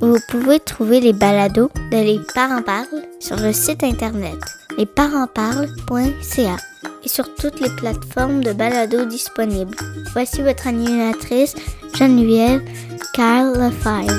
Vous 0.00 0.18
pouvez 0.28 0.60
trouver 0.60 1.00
les 1.00 1.12
balados 1.12 1.70
de 1.90 1.96
Les 1.96 2.20
Parents 2.34 2.62
Parlent 2.62 3.04
sur 3.18 3.36
le 3.36 3.52
site 3.52 3.82
internet 3.82 4.36
lesparentsparlent.ca 4.76 6.56
et 7.02 7.08
sur 7.08 7.34
toutes 7.34 7.60
les 7.60 7.70
plateformes 7.76 8.44
de 8.44 8.52
balados 8.52 9.06
disponibles. 9.06 9.74
Voici 10.12 10.42
votre 10.42 10.66
animatrice 10.66 11.54
Geneviève 11.94 12.62
Lefebvre. 13.16 14.12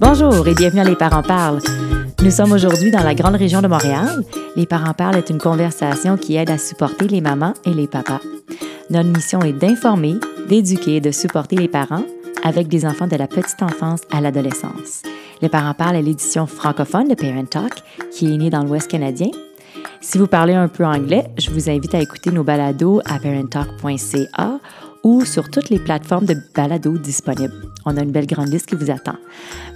Bonjour 0.00 0.46
et 0.46 0.54
bienvenue 0.54 0.80
à 0.80 0.84
Les 0.84 0.96
Parents 0.96 1.24
Parlent. 1.24 1.60
Nous 2.22 2.30
sommes 2.30 2.52
aujourd'hui 2.52 2.92
dans 2.92 3.02
la 3.02 3.14
grande 3.14 3.36
région 3.36 3.62
de 3.62 3.66
Montréal. 3.66 4.22
Les 4.54 4.66
Parents 4.66 4.94
Parlent 4.94 5.16
est 5.16 5.30
une 5.30 5.38
conversation 5.38 6.16
qui 6.16 6.36
aide 6.36 6.50
à 6.50 6.58
supporter 6.58 7.08
les 7.08 7.20
mamans 7.20 7.54
et 7.64 7.74
les 7.74 7.88
papas. 7.88 8.20
Notre 8.90 9.08
mission 9.08 9.40
est 9.42 9.52
d'informer, 9.52 10.16
d'éduquer 10.48 10.96
et 10.96 11.00
de 11.00 11.12
supporter 11.12 11.54
les 11.54 11.68
parents 11.68 12.02
avec 12.42 12.66
des 12.66 12.84
enfants 12.84 13.06
de 13.06 13.14
la 13.14 13.28
petite 13.28 13.62
enfance 13.62 14.00
à 14.10 14.20
l'adolescence. 14.20 15.02
Les 15.40 15.48
Parents 15.48 15.74
Parlent 15.74 15.94
est 15.94 16.02
l'édition 16.02 16.48
francophone 16.48 17.06
de 17.06 17.14
Parent 17.14 17.44
Talk 17.44 17.72
qui 18.10 18.34
est 18.34 18.36
née 18.36 18.50
dans 18.50 18.64
l'Ouest 18.64 18.90
canadien. 18.90 19.30
Si 20.00 20.18
vous 20.18 20.26
parlez 20.26 20.54
un 20.54 20.66
peu 20.66 20.84
anglais, 20.84 21.28
je 21.38 21.50
vous 21.50 21.70
invite 21.70 21.94
à 21.94 22.00
écouter 22.00 22.32
nos 22.32 22.42
balados 22.42 23.00
à 23.04 23.20
parenttalk.ca 23.20 24.58
ou 25.04 25.24
sur 25.24 25.48
toutes 25.50 25.70
les 25.70 25.78
plateformes 25.78 26.26
de 26.26 26.36
balados 26.54 26.98
disponibles. 26.98 27.54
On 27.86 27.96
a 27.96 28.02
une 28.02 28.10
belle 28.10 28.26
grande 28.26 28.48
liste 28.48 28.66
qui 28.66 28.74
vous 28.74 28.90
attend. 28.90 29.16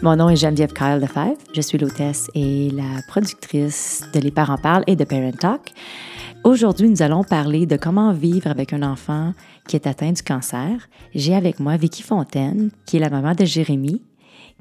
Mon 0.02 0.16
nom 0.16 0.28
est 0.28 0.36
Geneviève 0.36 0.72
Kyle 0.72 0.98
Lefebvre. 1.00 1.36
Je 1.54 1.60
suis 1.60 1.78
l'hôtesse 1.78 2.28
et 2.34 2.70
la 2.70 3.00
productrice 3.06 4.02
de 4.12 4.18
Les 4.18 4.32
Parents 4.32 4.58
Parlent 4.58 4.84
et 4.88 4.96
de 4.96 5.04
Parent 5.04 5.30
Talk. 5.30 5.72
Aujourd'hui, 6.44 6.90
nous 6.90 7.00
allons 7.00 7.24
parler 7.24 7.64
de 7.64 7.78
comment 7.78 8.12
vivre 8.12 8.50
avec 8.50 8.74
un 8.74 8.82
enfant 8.82 9.32
qui 9.66 9.76
est 9.76 9.86
atteint 9.86 10.12
du 10.12 10.22
cancer. 10.22 10.90
J'ai 11.14 11.34
avec 11.34 11.58
moi 11.58 11.78
Vicky 11.78 12.02
Fontaine, 12.02 12.70
qui 12.84 12.98
est 12.98 13.00
la 13.00 13.08
maman 13.08 13.32
de 13.32 13.46
Jérémy, 13.46 14.02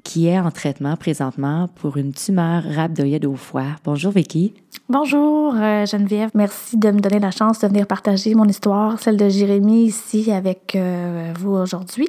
qui 0.02 0.28
est 0.28 0.39
en 0.39 0.50
traitement 0.50 0.95
présentement 0.95 1.67
pour 1.76 1.98
une 1.98 2.14
tumeur 2.14 2.64
rhabdoïde 2.64 3.26
au 3.26 3.36
foie. 3.36 3.76
Bonjour 3.84 4.14
Vicky. 4.14 4.54
Bonjour 4.88 5.56
euh, 5.58 5.86
Geneviève, 5.86 6.30
merci 6.34 6.78
de 6.78 6.89
me 6.89 7.02
donner 7.02 7.20
la 7.20 7.31
chance 7.31 7.59
de 7.59 7.67
venir 7.67 7.86
partager 7.86 8.34
mon 8.34 8.45
histoire, 8.45 8.98
celle 9.02 9.17
de 9.17 9.28
Jérémy 9.28 9.84
ici 9.84 10.31
avec 10.31 10.78
euh, 10.78 11.34
vous 11.38 11.52
aujourd'hui. 11.52 12.08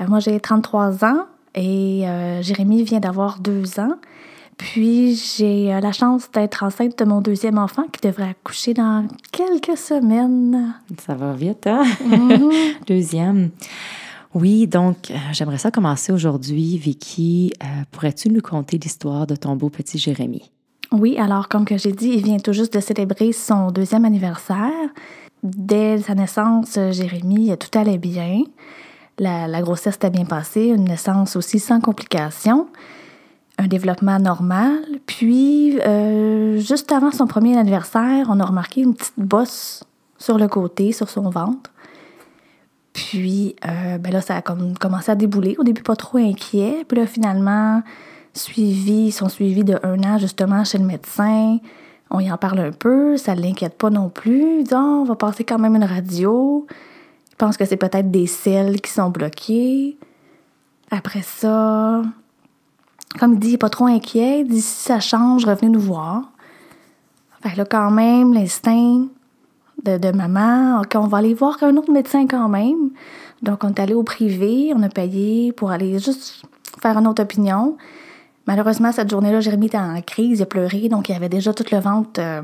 Euh, 0.00 0.04
moi 0.06 0.20
j'ai 0.20 0.38
33 0.38 1.04
ans 1.04 1.26
et 1.56 2.04
Jérémy 2.40 2.84
vient 2.84 3.00
d'avoir 3.00 3.40
deux 3.40 3.80
ans. 3.80 3.96
Puis 4.62 5.16
j'ai 5.16 5.66
la 5.80 5.90
chance 5.90 6.30
d'être 6.30 6.62
enceinte 6.62 6.96
de 6.96 7.04
mon 7.04 7.20
deuxième 7.20 7.58
enfant 7.58 7.82
qui 7.90 8.00
devrait 8.06 8.30
accoucher 8.30 8.74
dans 8.74 9.08
quelques 9.32 9.76
semaines. 9.76 10.74
Ça 11.04 11.16
va 11.16 11.32
vite, 11.32 11.66
hein? 11.66 11.82
Mm-hmm. 12.06 12.74
Deuxième. 12.86 13.50
Oui, 14.34 14.68
donc 14.68 15.10
euh, 15.10 15.16
j'aimerais 15.32 15.58
ça 15.58 15.72
commencer 15.72 16.12
aujourd'hui. 16.12 16.78
Vicky, 16.78 17.52
euh, 17.60 17.66
pourrais-tu 17.90 18.30
nous 18.30 18.40
conter 18.40 18.78
l'histoire 18.78 19.26
de 19.26 19.34
ton 19.34 19.56
beau 19.56 19.68
petit 19.68 19.98
Jérémy? 19.98 20.52
Oui, 20.92 21.18
alors 21.18 21.48
comme 21.48 21.64
que 21.64 21.76
j'ai 21.76 21.92
dit, 21.92 22.10
il 22.10 22.22
vient 22.22 22.38
tout 22.38 22.52
juste 22.52 22.72
de 22.72 22.80
célébrer 22.80 23.32
son 23.32 23.72
deuxième 23.72 24.04
anniversaire. 24.04 24.70
Dès 25.42 25.98
sa 25.98 26.14
naissance, 26.14 26.78
Jérémy, 26.92 27.52
tout 27.58 27.76
allait 27.76 27.98
bien. 27.98 28.44
La, 29.18 29.48
la 29.48 29.60
grossesse 29.60 29.96
était 29.96 30.10
bien 30.10 30.24
passée, 30.24 30.66
une 30.66 30.84
naissance 30.84 31.34
aussi 31.34 31.58
sans 31.58 31.80
complications, 31.80 32.68
un 33.62 33.68
développement 33.68 34.18
normal. 34.18 34.82
Puis, 35.06 35.78
euh, 35.80 36.58
juste 36.58 36.92
avant 36.92 37.10
son 37.10 37.26
premier 37.26 37.56
anniversaire, 37.56 38.26
on 38.28 38.40
a 38.40 38.44
remarqué 38.44 38.82
une 38.82 38.94
petite 38.94 39.14
bosse 39.16 39.84
sur 40.18 40.38
le 40.38 40.48
côté, 40.48 40.92
sur 40.92 41.08
son 41.08 41.30
ventre. 41.30 41.70
Puis 42.92 43.56
euh, 43.66 43.98
ben 43.98 44.12
là, 44.12 44.20
ça 44.20 44.36
a 44.36 44.42
comme 44.42 44.76
commencé 44.76 45.10
à 45.10 45.14
débouler. 45.14 45.56
Au 45.58 45.64
début, 45.64 45.82
pas 45.82 45.96
trop 45.96 46.18
inquiet. 46.18 46.84
Puis 46.86 46.98
là, 46.98 47.06
finalement, 47.06 47.82
suivi, 48.34 49.06
ils 49.06 49.12
sont 49.12 49.28
suivis 49.28 49.64
de 49.64 49.78
un 49.82 50.02
an 50.04 50.18
justement 50.18 50.64
chez 50.64 50.78
le 50.78 50.84
médecin. 50.84 51.58
On 52.10 52.20
y 52.20 52.30
en 52.30 52.36
parle 52.36 52.60
un 52.60 52.72
peu, 52.72 53.16
ça 53.16 53.34
ne 53.34 53.40
l'inquiète 53.40 53.78
pas 53.78 53.88
non 53.88 54.10
plus. 54.10 54.62
Disent, 54.64 54.74
oh, 54.74 55.00
on 55.02 55.04
va 55.04 55.16
passer 55.16 55.44
quand 55.44 55.58
même 55.58 55.74
une 55.74 55.84
radio. 55.84 56.66
Je 57.30 57.36
pense 57.36 57.56
que 57.56 57.64
c'est 57.64 57.78
peut-être 57.78 58.10
des 58.10 58.26
selles 58.26 58.80
qui 58.82 58.90
sont 58.90 59.08
bloquées. 59.08 59.96
Après 60.90 61.22
ça, 61.22 62.02
comme 63.18 63.34
il 63.34 63.38
dit, 63.38 63.48
il 63.48 63.52
n'est 63.52 63.58
pas 63.58 63.70
trop 63.70 63.86
inquiet. 63.86 64.40
Il 64.48 64.62
ça 64.62 65.00
change, 65.00 65.44
revenez 65.44 65.70
nous 65.70 65.80
voir. 65.80 66.30
Fait 67.42 67.56
là, 67.56 67.64
quand 67.64 67.90
même, 67.90 68.32
l'instinct 68.32 69.06
de, 69.84 70.12
maman. 70.12 70.80
OK, 70.80 70.92
on 70.94 71.06
va 71.06 71.18
aller 71.18 71.34
voir 71.34 71.56
un 71.62 71.76
autre 71.76 71.92
médecin 71.92 72.26
quand 72.26 72.48
même. 72.48 72.90
Donc, 73.42 73.64
on 73.64 73.68
est 73.68 73.80
allé 73.80 73.94
au 73.94 74.04
privé, 74.04 74.72
on 74.74 74.82
a 74.82 74.88
payé 74.88 75.52
pour 75.52 75.72
aller 75.72 75.98
juste 75.98 76.42
faire 76.80 76.96
une 76.96 77.06
autre 77.08 77.22
opinion. 77.22 77.76
Malheureusement, 78.46 78.92
cette 78.92 79.10
journée-là, 79.10 79.40
Jérémy 79.40 79.66
était 79.66 79.78
en 79.78 80.00
crise, 80.00 80.38
il 80.38 80.42
a 80.42 80.46
pleuré, 80.46 80.88
donc 80.88 81.08
il 81.08 81.14
avait 81.14 81.28
déjà 81.28 81.52
toute 81.52 81.70
le 81.70 81.78
ventre 81.78 82.20
euh, 82.20 82.42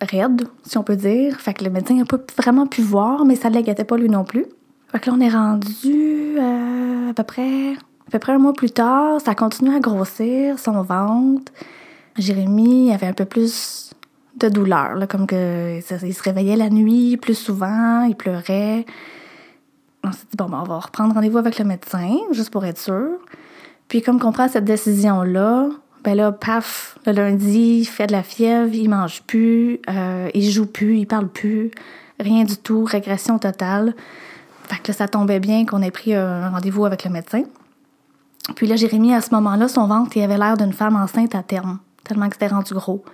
raide, 0.00 0.46
si 0.64 0.76
on 0.76 0.82
peut 0.82 0.96
dire. 0.96 1.40
Fait 1.40 1.54
que 1.54 1.64
le 1.64 1.70
médecin 1.70 1.94
n'a 1.94 2.04
pas 2.04 2.18
vraiment 2.36 2.66
pu 2.66 2.82
voir, 2.82 3.24
mais 3.24 3.36
ça 3.36 3.48
ne 3.48 3.54
l'inquiétait 3.54 3.84
pas 3.84 3.96
lui 3.96 4.08
non 4.08 4.24
plus. 4.24 4.46
Fait 4.92 5.00
que 5.00 5.10
là, 5.10 5.16
on 5.18 5.20
est 5.20 5.30
rendu 5.30 6.36
euh, 6.38 7.10
à 7.10 7.14
peu 7.14 7.22
près 7.22 7.74
à 8.08 8.10
peu 8.10 8.18
près 8.18 8.32
un 8.32 8.38
mois 8.38 8.52
plus 8.52 8.70
tard, 8.70 9.20
ça 9.20 9.32
a 9.32 9.34
continué 9.34 9.74
à 9.74 9.80
grossir, 9.80 10.58
son 10.58 10.82
ventre. 10.82 11.52
Jérémy 12.16 12.92
avait 12.92 13.06
un 13.06 13.12
peu 13.12 13.24
plus 13.24 13.90
de 14.36 14.48
douleur, 14.48 14.96
comme 15.08 15.26
que 15.26 15.80
se 15.80 16.22
réveillait 16.22 16.56
la 16.56 16.70
nuit 16.70 17.16
plus 17.16 17.34
souvent, 17.34 18.02
il 18.02 18.16
pleurait. 18.16 18.84
On 20.02 20.12
s'est 20.12 20.26
dit, 20.30 20.36
bon, 20.36 20.46
ben, 20.46 20.60
on 20.62 20.68
va 20.68 20.78
reprendre 20.78 21.14
rendez-vous 21.14 21.38
avec 21.38 21.58
le 21.58 21.64
médecin, 21.64 22.16
juste 22.32 22.50
pour 22.50 22.64
être 22.64 22.78
sûr. 22.78 23.18
Puis 23.88 24.02
comme 24.02 24.18
qu'on 24.18 24.32
prend 24.32 24.48
cette 24.48 24.64
décision-là, 24.64 25.68
ben 26.02 26.14
là, 26.14 26.32
paf, 26.32 26.98
le 27.06 27.12
lundi, 27.12 27.78
il 27.80 27.84
fait 27.86 28.06
de 28.06 28.12
la 28.12 28.22
fièvre, 28.22 28.74
il 28.74 28.88
mange 28.90 29.22
plus, 29.22 29.80
euh, 29.88 30.28
il 30.34 30.50
joue 30.50 30.66
plus, 30.66 30.98
il 30.98 31.06
parle 31.06 31.28
plus, 31.28 31.70
rien 32.20 32.44
du 32.44 32.58
tout, 32.58 32.84
régression 32.84 33.38
totale. 33.38 33.94
Fait 34.64 34.82
que 34.82 34.88
là, 34.88 34.94
ça 34.94 35.08
tombait 35.08 35.40
bien 35.40 35.64
qu'on 35.64 35.80
ait 35.80 35.90
pris 35.90 36.14
un 36.14 36.50
rendez-vous 36.50 36.84
avec 36.84 37.04
le 37.04 37.10
médecin. 37.10 37.44
Puis 38.54 38.66
là, 38.66 38.76
Jérémy, 38.76 39.14
à 39.14 39.20
ce 39.20 39.34
moment-là, 39.34 39.68
son 39.68 39.86
ventre, 39.86 40.16
il 40.16 40.22
avait 40.22 40.38
l'air 40.38 40.56
d'une 40.56 40.72
femme 40.72 40.96
enceinte 40.96 41.34
à 41.34 41.42
terme, 41.42 41.78
tellement 42.04 42.28
que 42.28 42.34
c'était 42.34 42.48
rendu 42.48 42.74
gros. 42.74 43.04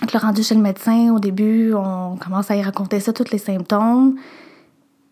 Donc, 0.00 0.12
le 0.12 0.18
rendu 0.18 0.42
chez 0.42 0.54
le 0.54 0.60
médecin, 0.60 1.12
au 1.14 1.18
début, 1.18 1.74
on 1.74 2.16
commence 2.16 2.50
à 2.50 2.56
y 2.56 2.62
raconter 2.62 3.00
ça, 3.00 3.12
tous 3.12 3.30
les 3.30 3.38
symptômes. 3.38 4.16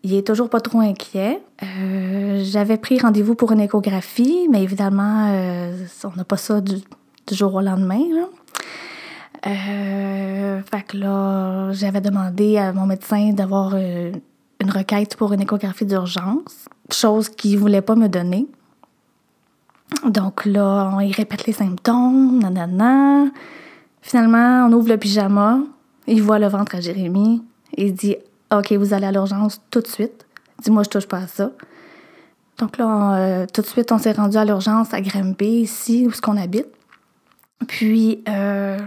Il 0.03 0.15
est 0.15 0.25
toujours 0.25 0.49
pas 0.49 0.61
trop 0.61 0.79
inquiet. 0.79 1.41
Euh, 1.61 2.41
j'avais 2.43 2.77
pris 2.77 2.99
rendez-vous 2.99 3.35
pour 3.35 3.51
une 3.51 3.59
échographie, 3.59 4.47
mais 4.49 4.63
évidemment, 4.63 5.27
euh, 5.29 5.85
on 6.03 6.17
n'a 6.17 6.23
pas 6.23 6.37
ça 6.37 6.59
du, 6.59 6.81
jour 7.31 7.53
au 7.53 7.61
lendemain. 7.61 8.01
Euh, 9.45 10.61
fait 10.61 10.81
que 10.87 10.97
là, 10.97 11.71
j'avais 11.71 12.01
demandé 12.01 12.57
à 12.57 12.73
mon 12.73 12.85
médecin 12.85 13.31
d'avoir 13.31 13.75
une 13.75 14.69
requête 14.69 15.15
pour 15.15 15.33
une 15.33 15.41
échographie 15.41 15.85
d'urgence, 15.85 16.65
chose 16.91 17.29
qu'il 17.29 17.57
voulait 17.59 17.81
pas 17.81 17.95
me 17.95 18.07
donner. 18.07 18.47
Donc 20.05 20.45
là, 20.45 20.99
y 21.01 21.11
répète 21.11 21.45
les 21.45 21.53
symptômes, 21.53 22.39
nanana. 22.39 23.25
Finalement, 24.01 24.67
on 24.67 24.73
ouvre 24.73 24.89
le 24.89 24.97
pyjama, 24.97 25.59
il 26.07 26.21
voit 26.21 26.39
le 26.39 26.47
ventre 26.47 26.75
à 26.75 26.81
Jérémy, 26.81 27.43
il 27.77 27.93
dit 27.93 28.15
OK, 28.51 28.71
vous 28.73 28.93
allez 28.93 29.05
à 29.05 29.11
l'urgence 29.11 29.61
tout 29.69 29.81
de 29.81 29.87
suite. 29.87 30.25
Dis-moi, 30.61 30.83
je 30.83 30.89
touche 30.89 31.07
pas 31.07 31.19
à 31.19 31.27
ça. 31.27 31.51
Donc 32.57 32.77
là, 32.77 33.15
euh, 33.15 33.45
tout 33.51 33.61
de 33.61 33.65
suite, 33.65 33.91
on 33.91 33.97
s'est 33.97 34.11
rendu 34.11 34.37
à 34.37 34.45
l'urgence 34.45 34.93
à 34.93 35.01
Grimby, 35.01 35.61
ici, 35.61 36.05
où 36.07 36.11
ce 36.11 36.21
qu'on 36.21 36.37
habite. 36.37 36.67
Puis, 37.67 38.23
euh, 38.27 38.77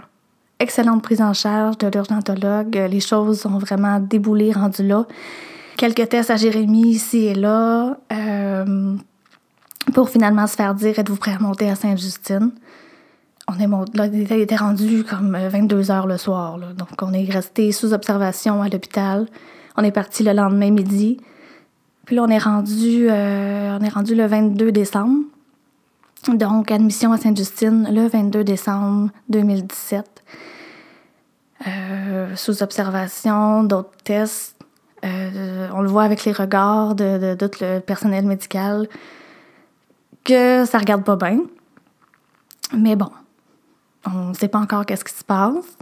excellente 0.59 1.03
prise 1.03 1.23
en 1.23 1.33
charge 1.33 1.79
de 1.79 1.89
l'urgentologue. 1.89 2.75
Les 2.75 3.01
choses 3.01 3.47
ont 3.47 3.59
vraiment 3.59 3.99
déboulé, 4.01 4.53
rendu 4.53 4.87
là. 4.87 5.07
Quelques 5.77 6.09
tests 6.09 6.31
à 6.31 6.37
Jérémy 6.37 6.89
ici 6.89 7.25
et 7.25 7.35
là, 7.35 7.97
euh, 8.13 8.97
pour 9.93 10.09
finalement 10.09 10.47
se 10.47 10.57
faire 10.57 10.75
dire 10.75 10.99
êtes-vous 10.99 11.17
prêt 11.17 11.35
à 11.35 11.39
monter 11.39 11.69
à 11.71 11.75
Sainte-Justine? 11.75 12.53
On 13.47 13.59
est 13.59 13.95
là, 13.95 14.07
il 14.07 14.33
était 14.33 14.57
rendu 14.57 15.05
comme 15.05 15.37
22 15.37 15.91
euh, 15.91 15.93
heures 15.93 16.07
le 16.07 16.17
soir. 16.17 16.59
Donc, 16.59 16.89
on 17.03 17.13
est 17.13 17.31
resté 17.31 17.73
sous 17.73 17.93
observation 17.93 18.63
à 18.63 18.69
l'hôpital. 18.69 19.27
On 19.77 19.85
est 19.85 19.91
parti 19.91 20.23
le 20.23 20.33
lendemain 20.33 20.71
midi. 20.71 21.19
Puis 22.07 22.17
là, 22.17 22.23
on 22.23 22.29
est 22.29 22.39
rendu, 22.39 23.07
euh, 23.11 23.79
on 23.79 23.85
est 23.85 23.89
rendu 23.91 24.15
le 24.15 24.27
22 24.27 24.73
décembre. 24.73 25.25
Donc, 26.29 26.71
admission 26.71 27.13
à 27.13 27.19
Sainte-Justine 27.19 27.87
le 27.93 28.09
22 28.09 28.45
décembre 28.45 29.11
2017. 29.29 30.25
Euh, 31.67 32.35
sous 32.37 32.63
observation, 32.63 33.63
d'autres 33.63 33.91
tests. 34.05 34.57
On 35.03 35.83
le 35.83 35.89
voit 35.89 36.05
avec 36.05 36.25
les 36.25 36.33
regards 36.33 36.95
de, 36.95 37.35
tout 37.35 37.51
le 37.61 37.81
personnel 37.81 38.25
médical 38.25 38.89
que 40.25 40.65
ça 40.65 40.79
regarde 40.79 41.05
pas 41.05 41.17
bien. 41.17 41.41
Mais 42.77 42.97
bon, 42.97 43.11
on 44.07 44.31
ne 44.31 44.35
sait 44.35 44.49
pas 44.49 44.59
encore 44.59 44.87
qu'est-ce 44.87 45.05
qui 45.05 45.15
se 45.15 45.25
passe. 45.25 45.77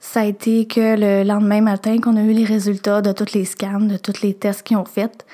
Ça 0.00 0.20
a 0.20 0.24
été 0.24 0.66
que 0.66 0.96
le 0.98 1.26
lendemain 1.26 1.60
matin 1.60 1.98
qu'on 1.98 2.16
a 2.16 2.22
eu 2.22 2.32
les 2.32 2.44
résultats 2.44 3.02
de 3.02 3.12
tous 3.12 3.32
les 3.34 3.44
scans, 3.44 3.80
de 3.80 3.96
tous 3.96 4.22
les 4.22 4.34
tests 4.34 4.62
qu'ils 4.62 4.76
ont 4.76 4.84
fait. 4.84 5.26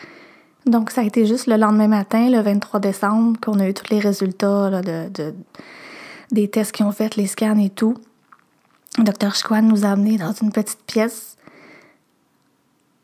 Donc, 0.67 0.91
ça 0.91 1.03
a 1.03 1.05
été 1.05 1.27
juste 1.27 1.47
le 1.47 1.57
lendemain 1.57 1.89
matin, 1.89 2.31
le 2.31 2.41
23 2.41 2.81
décembre, 2.81 3.39
qu'on 3.41 3.61
a 3.61 3.69
eu 3.69 3.75
tous 3.75 3.91
les 3.91 4.01
résultats 4.01 4.81
de, 4.81 5.35
des 6.31 6.49
tests 6.49 6.73
qu'ils 6.73 6.87
ont 6.87 6.93
fait, 6.93 7.17
les 7.17 7.27
scans 7.27 7.59
et 7.59 7.69
tout. 7.69 7.95
Le 8.97 9.05
docteur 9.05 9.35
Chiquan 9.35 9.63
nous 9.63 9.85
a 9.85 9.91
amenés 9.91 10.17
dans 10.17 10.33
une 10.33 10.53
petite 10.53 10.83
pièce 10.87 11.37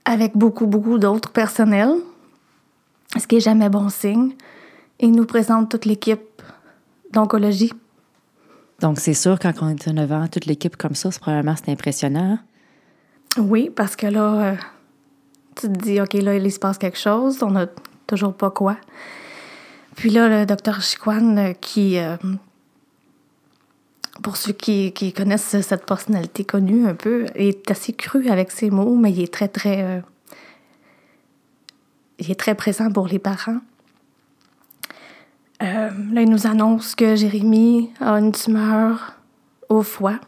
avec 0.07 0.37
beaucoup, 0.37 0.67
beaucoup 0.67 0.99
d'autres 0.99 1.31
personnels, 1.31 1.95
ce 3.19 3.27
qui 3.27 3.37
est 3.37 3.41
jamais 3.41 3.69
bon 3.69 3.91
signe. 3.91 4.33
Il 5.03 5.13
nous 5.13 5.25
présente 5.25 5.71
toute 5.71 5.87
l'équipe 5.87 6.43
d'oncologie. 7.13 7.73
Donc, 8.81 8.99
c'est 8.99 9.15
sûr, 9.15 9.39
quand 9.39 9.53
on 9.63 9.71
est 9.71 9.89
devant 9.89 10.29
toute 10.29 10.45
l'équipe 10.45 10.77
comme 10.77 10.95
ça, 10.95 11.09
probablement 11.19 11.57
c'est 11.57 11.71
impressionnant. 11.73 12.39
Oui, 13.39 13.71
parce 13.75 13.97
que 13.97 14.07
là, 14.07 14.53
euh, 14.53 14.57
tu 15.57 15.73
te 15.73 15.79
dis, 15.79 16.01
OK, 16.01 16.13
là, 16.15 16.37
il 16.37 16.53
se 16.53 16.59
passe 16.59 16.77
quelque 16.77 16.99
chose, 16.99 17.43
on 17.43 17.51
n'a 17.51 17.67
toujours 18.07 18.35
pas 18.35 18.51
quoi. 18.51 18.77
Puis 19.97 20.11
là, 20.11 20.29
le 20.29 20.47
docteur 20.47 20.83
Chiquan, 20.83 21.37
euh, 21.37 21.53
qui, 21.53 21.99
euh, 21.99 22.17
pour 24.23 24.37
ceux 24.37 24.53
qui, 24.53 24.93
qui, 24.93 25.13
connaissent 25.15 25.61
cette 25.61 25.87
personnalité 25.87 26.45
connue 26.45 26.87
un 26.87 26.95
peu, 26.95 27.27
est 27.35 27.71
assez 27.71 27.95
cru 27.95 28.29
avec 28.29 28.51
ses 28.51 28.71
mots, 28.71 28.97
mais 28.97 29.13
il 29.13 29.23
est 29.23 29.33
très, 29.33 29.49
très. 29.49 30.03
il 32.19 32.31
est 32.31 32.39
très 32.39 32.55
présent 32.55 32.91
pour 32.91 33.07
les 33.09 33.19
parents. 33.19 33.61
Euh, 35.63 35.91
là, 36.13 36.23
il 36.23 36.31
nous 36.31 36.47
annonce 36.47 36.95
que 36.95 37.17
Jérémy 37.17 37.91
a 38.01 38.13
une 38.19 38.33
tumeur 38.33 39.15
au 39.69 39.83
foie, 39.83 40.19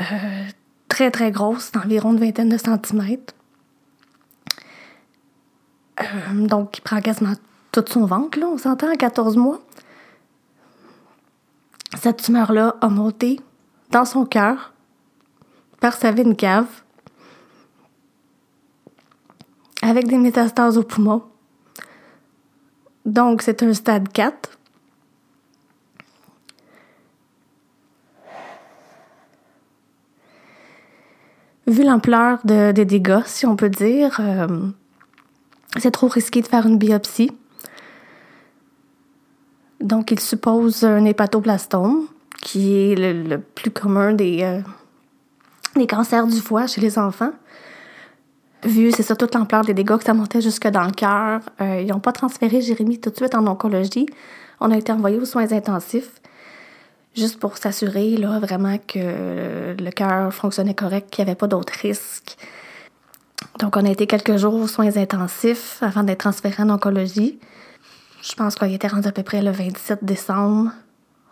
euh, 0.00 0.44
très, 0.88 1.10
très 1.10 1.30
grosse, 1.30 1.70
d'environ 1.72 2.12
une 2.12 2.20
vingtaine 2.20 2.48
de 2.48 2.56
centimètres. 2.56 3.34
Euh, 6.00 6.46
donc, 6.46 6.78
il 6.78 6.80
prend 6.80 7.00
quasiment 7.00 7.34
tout 7.72 7.84
son 7.88 8.06
ventre, 8.06 8.38
là, 8.38 8.46
on 8.46 8.56
s'entend, 8.56 8.90
à 8.90 8.96
14 8.96 9.36
mois. 9.36 9.60
Cette 12.00 12.22
tumeur-là 12.22 12.76
a 12.80 12.88
monté 12.88 13.40
dans 13.90 14.04
son 14.06 14.24
cœur 14.24 14.72
par 15.80 15.92
sa 15.92 16.10
veine 16.10 16.36
cave 16.36 16.66
avec 19.82 20.08
des 20.08 20.18
métastases 20.18 20.78
au 20.78 20.82
poumon 20.82 21.22
donc, 23.16 23.40
c'est 23.40 23.62
un 23.62 23.72
stade 23.72 24.12
4. 24.12 24.58
Vu 31.66 31.82
l'ampleur 31.82 32.40
des 32.44 32.84
dégâts, 32.84 33.22
si 33.24 33.46
on 33.46 33.56
peut 33.56 33.70
dire, 33.70 34.18
euh, 34.20 34.68
c'est 35.78 35.92
trop 35.92 36.08
risqué 36.08 36.42
de 36.42 36.46
faire 36.46 36.66
une 36.66 36.76
biopsie. 36.76 37.32
Donc, 39.80 40.10
il 40.10 40.20
suppose 40.20 40.84
un 40.84 41.06
hépatoblastome, 41.06 42.08
qui 42.42 42.74
est 42.74 42.96
le, 42.96 43.38
plus 43.38 43.70
commun 43.70 44.14
euh, 44.20 44.60
des 45.74 45.86
cancers 45.86 46.26
du 46.26 46.40
foie 46.40 46.66
chez 46.66 46.82
les 46.82 46.98
enfants 46.98 47.32
vu, 48.64 48.90
c'est 48.92 49.02
ça, 49.02 49.16
toute 49.16 49.34
l'ampleur 49.34 49.64
des 49.64 49.74
dégâts 49.74 49.96
que 49.96 50.04
ça 50.04 50.14
montait 50.14 50.40
jusque 50.40 50.66
dans 50.68 50.84
le 50.84 50.92
cœur. 50.92 51.40
Euh, 51.60 51.80
ils 51.82 51.88
n'ont 51.88 52.00
pas 52.00 52.12
transféré 52.12 52.60
Jérémy 52.60 52.98
tout 53.00 53.10
de 53.10 53.16
suite 53.16 53.34
en 53.34 53.46
oncologie. 53.46 54.06
On 54.60 54.70
a 54.70 54.76
été 54.76 54.92
envoyé 54.92 55.18
aux 55.18 55.24
soins 55.24 55.52
intensifs 55.52 56.20
juste 57.16 57.40
pour 57.40 57.56
s'assurer 57.56 58.16
là, 58.16 58.38
vraiment 58.38 58.76
que 58.78 59.74
le 59.78 59.90
cœur 59.90 60.32
fonctionnait 60.32 60.74
correct, 60.74 61.10
qu'il 61.10 61.24
n'y 61.24 61.30
avait 61.30 61.36
pas 61.36 61.46
d'autres 61.46 61.72
risques. 61.80 62.36
Donc, 63.58 63.76
on 63.76 63.84
a 63.84 63.90
été 63.90 64.06
quelques 64.06 64.36
jours 64.36 64.54
aux 64.54 64.66
soins 64.66 64.96
intensifs 64.96 65.78
avant 65.80 66.02
d'être 66.02 66.20
transféré 66.20 66.62
en 66.62 66.70
oncologie. 66.70 67.38
Je 68.22 68.34
pense 68.34 68.54
qu'on 68.54 68.66
était 68.66 68.88
rendu 68.88 69.08
à 69.08 69.12
peu 69.12 69.22
près 69.22 69.40
le 69.40 69.50
27 69.50 70.04
décembre. 70.04 70.72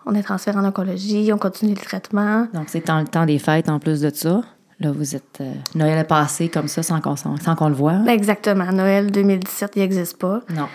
On 0.07 0.15
est 0.15 0.23
transféré 0.23 0.59
en 0.59 0.65
oncologie, 0.65 1.31
on 1.33 1.39
continue 1.39 1.75
le 1.75 1.81
traitement. 1.81 2.47
Donc, 2.55 2.69
c'est 2.69 2.87
dans 2.87 3.01
le 3.01 3.07
temps 3.07 3.27
des 3.27 3.39
fêtes 3.39 3.69
en 3.69 3.79
plus 3.79 4.01
de 4.01 4.11
ça? 4.11 4.43
Là, 4.81 4.91
vous 4.93 5.15
êtes. 5.15 5.39
Euh, 5.41 5.53
Noël 5.75 5.99
est 5.99 6.05
passé 6.05 6.49
comme 6.49 6.69
ça 6.69 6.83
sans 6.83 7.01
qu'on, 7.01 7.17
sans 7.17 7.55
qu'on 7.57 7.69
le 7.69 7.75
voit. 7.75 8.01
Exactement. 8.09 8.71
Noël 8.73 9.11
2017, 9.11 9.73
il 9.77 9.83
n'existe 9.83 10.19
pas. 10.19 10.41
Non. 10.51 10.69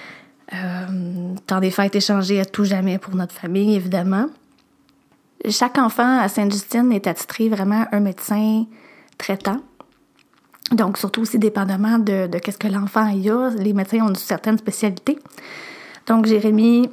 Euh, 0.53 1.35
temps 1.45 1.59
des 1.59 1.71
fêtes 1.71 1.95
échangées 1.95 2.39
à 2.39 2.45
tout 2.45 2.63
jamais 2.63 2.97
pour 2.97 3.15
notre 3.15 3.35
famille, 3.35 3.75
évidemment. 3.75 4.27
Chaque 5.49 5.77
enfant 5.77 6.19
à 6.19 6.27
Sainte-Justine 6.27 6.91
est 6.91 7.07
attitré 7.07 7.49
vraiment 7.49 7.85
un 7.91 7.99
médecin 7.99 8.65
traitant. 9.17 9.61
Donc, 10.71 10.97
surtout 10.97 11.21
aussi 11.21 11.39
dépendamment 11.39 11.97
de, 11.97 12.27
de 12.27 12.39
qu'est-ce 12.39 12.57
que 12.57 12.67
l'enfant 12.67 13.05
a, 13.05 13.49
les 13.57 13.73
médecins 13.73 13.99
ont 13.99 14.09
une 14.09 14.15
certaine 14.15 14.57
spécialité. 14.57 15.17
Donc, 16.07 16.25
Jérémy, 16.25 16.89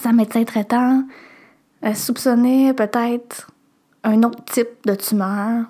sa 0.00 0.12
médecin 0.12 0.44
traitant, 0.44 1.04
euh, 1.84 1.94
soupçonnait 1.94 2.72
peut-être 2.74 3.48
un 4.04 4.22
autre 4.22 4.44
type 4.44 4.84
de 4.84 4.94
tumeur, 4.94 5.64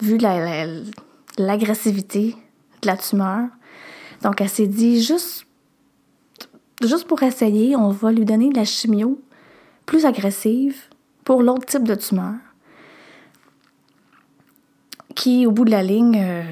vu 0.00 0.18
l'agressivité 1.38 2.36
de 2.82 2.86
la 2.86 2.96
tumeur. 2.96 3.48
Donc, 4.22 4.40
elle 4.40 4.48
s'est 4.48 4.66
dit, 4.66 5.02
juste, 5.02 5.46
juste 6.82 7.06
pour 7.06 7.22
essayer, 7.22 7.76
on 7.76 7.90
va 7.90 8.12
lui 8.12 8.24
donner 8.24 8.50
la 8.52 8.64
chimio 8.64 9.20
plus 9.84 10.04
agressive 10.04 10.76
pour 11.24 11.42
l'autre 11.42 11.66
type 11.66 11.84
de 11.84 11.94
tumeur, 11.94 12.34
qui, 15.14 15.46
au 15.46 15.52
bout 15.52 15.64
de 15.64 15.70
la 15.70 15.82
ligne, 15.82 16.20
euh, 16.20 16.42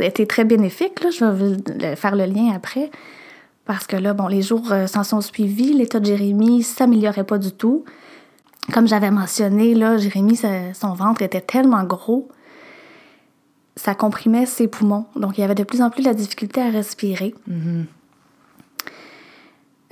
était 0.00 0.26
très 0.26 0.44
bénéfique. 0.44 1.02
Là. 1.02 1.10
Je 1.10 1.24
vais 1.24 1.96
faire 1.96 2.14
le 2.14 2.26
lien 2.26 2.52
après. 2.54 2.90
Parce 3.64 3.86
que 3.86 3.96
là, 3.96 4.14
bon, 4.14 4.26
les 4.26 4.42
jours 4.42 4.72
euh, 4.72 4.86
s'en 4.86 5.04
sont 5.04 5.20
suivis, 5.20 5.72
l'état 5.72 6.00
de 6.00 6.06
Jérémy 6.06 6.62
s'améliorait 6.62 7.24
pas 7.24 7.38
du 7.38 7.52
tout. 7.52 7.84
Comme 8.72 8.86
j'avais 8.86 9.10
mentionné, 9.10 9.74
là, 9.74 9.96
Jérémy, 9.96 10.38
son 10.74 10.94
ventre 10.94 11.22
était 11.22 11.40
tellement 11.40 11.84
gros, 11.84 12.28
ça 13.76 13.94
comprimait 13.94 14.46
ses 14.46 14.68
poumons. 14.68 15.06
Donc, 15.16 15.38
il 15.38 15.40
y 15.40 15.44
avait 15.44 15.54
de 15.54 15.64
plus 15.64 15.82
en 15.82 15.90
plus 15.90 16.02
de 16.02 16.08
la 16.08 16.14
difficulté 16.14 16.60
à 16.60 16.70
respirer. 16.70 17.34
Mm-hmm. 17.48 17.84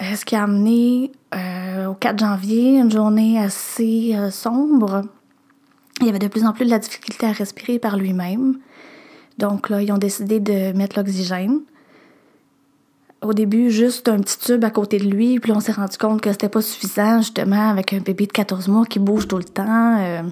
Euh, 0.00 0.14
ce 0.14 0.24
qui 0.24 0.36
a 0.36 0.44
amené 0.44 1.10
euh, 1.34 1.86
au 1.86 1.94
4 1.94 2.18
janvier 2.18 2.78
une 2.78 2.90
journée 2.90 3.38
assez 3.38 4.14
euh, 4.14 4.30
sombre. 4.30 5.02
Il 6.00 6.06
y 6.06 6.08
avait 6.08 6.20
de 6.20 6.28
plus 6.28 6.44
en 6.44 6.52
plus 6.52 6.66
de 6.66 6.70
la 6.70 6.78
difficulté 6.78 7.26
à 7.26 7.32
respirer 7.32 7.80
par 7.80 7.96
lui-même. 7.96 8.58
Donc 9.38 9.70
là, 9.70 9.82
ils 9.82 9.90
ont 9.90 9.98
décidé 9.98 10.38
de 10.38 10.72
mettre 10.76 10.96
l'oxygène 10.96 11.60
au 13.22 13.32
début 13.32 13.70
juste 13.70 14.08
un 14.08 14.20
petit 14.20 14.38
tube 14.38 14.64
à 14.64 14.70
côté 14.70 14.98
de 14.98 15.08
lui, 15.08 15.40
puis 15.40 15.52
on 15.52 15.60
s'est 15.60 15.72
rendu 15.72 15.98
compte 15.98 16.20
que 16.20 16.30
c'était 16.30 16.48
pas 16.48 16.62
suffisant, 16.62 17.18
justement, 17.18 17.68
avec 17.68 17.92
un 17.92 17.98
bébé 17.98 18.26
de 18.26 18.32
14 18.32 18.68
mois 18.68 18.86
qui 18.86 18.98
bouge 18.98 19.26
tout 19.26 19.38
le 19.38 19.44
temps. 19.44 19.98
Euh. 19.98 20.22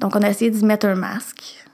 Donc, 0.00 0.16
on 0.16 0.22
a 0.22 0.28
essayé 0.28 0.50
d'y 0.50 0.64
mettre 0.64 0.86
un 0.86 0.96
masque. 0.96 1.64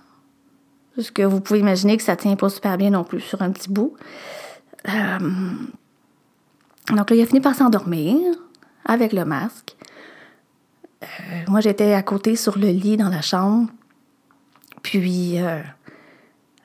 Parce 0.94 1.10
que 1.10 1.22
vous 1.22 1.40
pouvez 1.40 1.60
imaginer 1.60 1.96
que 1.96 2.02
ça 2.02 2.16
tient 2.16 2.36
pas 2.36 2.50
super 2.50 2.76
bien 2.76 2.90
non 2.90 3.04
plus 3.04 3.20
sur 3.20 3.40
un 3.40 3.50
petit 3.50 3.70
bout. 3.70 3.94
Euh. 4.88 5.18
Donc 6.88 7.10
là, 7.10 7.16
il 7.16 7.22
a 7.22 7.26
fini 7.26 7.40
par 7.40 7.54
s'endormir 7.54 8.18
avec 8.84 9.12
le 9.12 9.24
masque. 9.24 9.76
Euh, 11.02 11.06
moi, 11.48 11.60
j'étais 11.60 11.94
à 11.94 12.02
côté 12.02 12.36
sur 12.36 12.58
le 12.58 12.68
lit 12.68 12.96
dans 12.96 13.08
la 13.08 13.22
chambre. 13.22 13.70
Puis, 14.82 15.38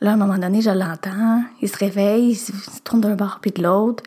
Là, 0.02 0.12
à 0.12 0.14
un 0.14 0.18
moment 0.18 0.38
donné, 0.38 0.62
je 0.62 0.70
l'entends, 0.70 1.44
il 1.62 1.70
se 1.70 1.78
réveille, 1.78 2.32
il 2.32 2.36
se 2.36 2.52
tourne 2.84 3.02
d'un 3.02 3.16
bord 3.16 3.40
puis 3.42 3.52
de 3.52 3.64
l'autre. 3.64 4.04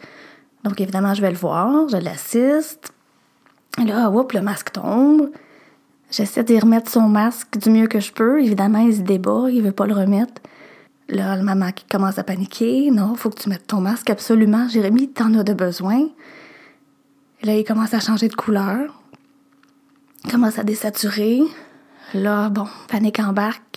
Donc, 0.64 0.80
évidemment, 0.80 1.14
je 1.14 1.22
vais 1.22 1.30
le 1.30 1.36
voir, 1.36 1.88
je 1.88 1.96
l'assiste. 1.96 2.92
Là, 3.78 4.10
hop, 4.10 4.32
le 4.32 4.42
masque 4.42 4.72
tombe. 4.72 5.30
J'essaie 6.10 6.42
d'y 6.42 6.58
remettre 6.58 6.90
son 6.90 7.08
masque 7.08 7.58
du 7.58 7.70
mieux 7.70 7.86
que 7.86 8.00
je 8.00 8.12
peux. 8.12 8.42
Évidemment, 8.42 8.80
il 8.80 8.94
se 8.94 9.00
débat, 9.00 9.46
il 9.50 9.62
veut 9.62 9.72
pas 9.72 9.86
le 9.86 9.94
remettre. 9.94 10.42
Là, 11.08 11.36
la 11.36 11.42
maman 11.42 11.72
qui 11.72 11.84
commence 11.84 12.18
à 12.18 12.24
paniquer. 12.24 12.90
Non, 12.90 13.14
faut 13.14 13.30
que 13.30 13.40
tu 13.40 13.48
mettes 13.48 13.66
ton 13.66 13.80
masque 13.80 14.10
absolument. 14.10 14.68
Jérémy, 14.68 15.08
t'en 15.08 15.32
as 15.34 15.44
de 15.44 15.54
besoin. 15.54 16.08
Là, 17.42 17.56
il 17.56 17.64
commence 17.64 17.94
à 17.94 18.00
changer 18.00 18.28
de 18.28 18.34
couleur. 18.34 19.00
Il 20.24 20.30
commence 20.30 20.58
à 20.58 20.64
désaturer. 20.64 21.42
Là, 22.14 22.48
bon, 22.50 22.66
panique 22.88 23.20
embarque. 23.20 23.67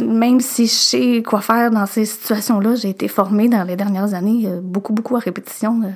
Même 0.00 0.40
si 0.40 0.66
je 0.66 0.72
sais 0.72 1.22
quoi 1.26 1.40
faire 1.40 1.70
dans 1.70 1.86
ces 1.86 2.04
situations-là, 2.04 2.76
j'ai 2.76 2.90
été 2.90 3.08
formée 3.08 3.48
dans 3.48 3.64
les 3.64 3.76
dernières 3.76 4.14
années 4.14 4.46
euh, 4.46 4.60
beaucoup, 4.62 4.92
beaucoup 4.92 5.16
à 5.16 5.20
répétition. 5.20 5.80
euh. 5.82 5.90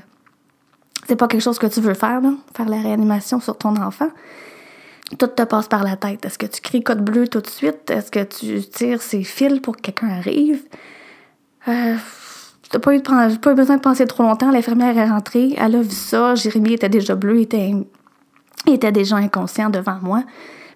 C'est 1.07 1.17
pas 1.17 1.29
quelque 1.29 1.43
chose 1.43 1.59
que 1.59 1.67
tu 1.67 1.81
veux 1.81 1.95
faire, 1.95 2.21
là, 2.21 2.33
faire 2.57 2.69
la 2.69 2.81
réanimation 2.81 3.41
sur 3.41 3.57
ton 3.57 3.77
enfant. 3.77 4.09
Tout 5.19 5.27
te 5.27 5.43
passe 5.43 5.69
par 5.69 5.85
la 5.85 5.97
tête. 5.97 6.25
Est-ce 6.25 6.39
que 6.39 6.47
tu 6.47 6.61
cries 6.61 6.83
code 6.83 7.05
bleu 7.05 7.29
tout 7.29 7.41
de 7.41 7.47
suite? 7.47 7.91
Est-ce 7.91 8.11
que 8.11 8.23
tu 8.23 8.63
tires 8.69 9.03
ces 9.03 9.23
fils 9.25 9.61
pour 9.61 9.77
que 9.77 9.83
quelqu'un 9.83 10.09
arrive? 10.09 10.63
Euh, 11.69 11.97
T'as 12.71 12.79
pas, 12.79 12.95
eu 12.95 13.03
pas 13.03 13.29
eu 13.29 13.55
besoin 13.55 13.77
de 13.77 13.83
penser 13.83 14.07
trop 14.07 14.23
longtemps. 14.23 14.51
L'infirmière 14.51 14.97
est 14.97 15.09
rentrée. 15.09 15.55
Elle 15.59 15.75
a 15.77 15.83
vu 15.83 15.91
ça. 15.91 16.35
Jérémy 16.35 16.73
était 16.73 16.89
déjà 16.89 17.15
bleu. 17.15 17.37
Il 17.37 17.43
était, 17.43 17.75
était 18.67 18.93
déjà 18.93 19.17
inconscient 19.17 19.69
devant 19.69 19.99
moi. 20.01 20.25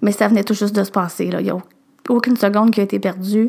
Mais 0.02 0.12
ça 0.12 0.28
venait 0.28 0.45
tout 0.45 0.52
juste 0.52 0.76
de 0.76 0.85
se 0.85 0.90
passer. 0.90 1.31
Là. 1.31 1.40
Aucune 2.09 2.37
seconde 2.37 2.71
qui 2.71 2.81
a 2.81 2.85
été 2.85 2.99
perdue. 2.99 3.49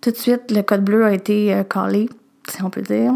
Tout 0.00 0.10
de 0.10 0.16
suite, 0.16 0.50
le 0.50 0.62
code 0.62 0.84
bleu 0.84 1.04
a 1.04 1.12
été 1.12 1.54
euh, 1.54 1.62
collé, 1.64 2.08
si 2.48 2.62
on 2.62 2.70
peut 2.70 2.82
dire. 2.82 3.12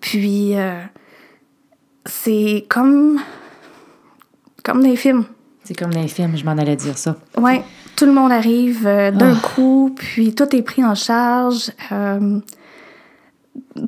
Puis, 0.00 0.56
euh, 0.56 0.80
c'est 2.06 2.64
comme, 2.68 3.20
comme 4.64 4.82
dans 4.82 4.88
les 4.88 4.96
films. 4.96 5.24
C'est 5.64 5.74
comme 5.78 5.92
dans 5.92 6.00
les 6.02 6.08
films, 6.08 6.36
je 6.36 6.44
m'en 6.44 6.52
allais 6.52 6.76
dire 6.76 6.98
ça. 6.98 7.16
Ouais, 7.38 7.62
tout 7.96 8.04
le 8.06 8.12
monde 8.12 8.32
arrive 8.32 8.86
euh, 8.86 9.10
d'un 9.10 9.34
Ah. 9.36 9.40
coup, 9.54 9.94
puis 9.96 10.34
tout 10.34 10.54
est 10.54 10.62
pris 10.62 10.84
en 10.84 10.94
charge. 10.94 11.70
Euh, 11.92 12.38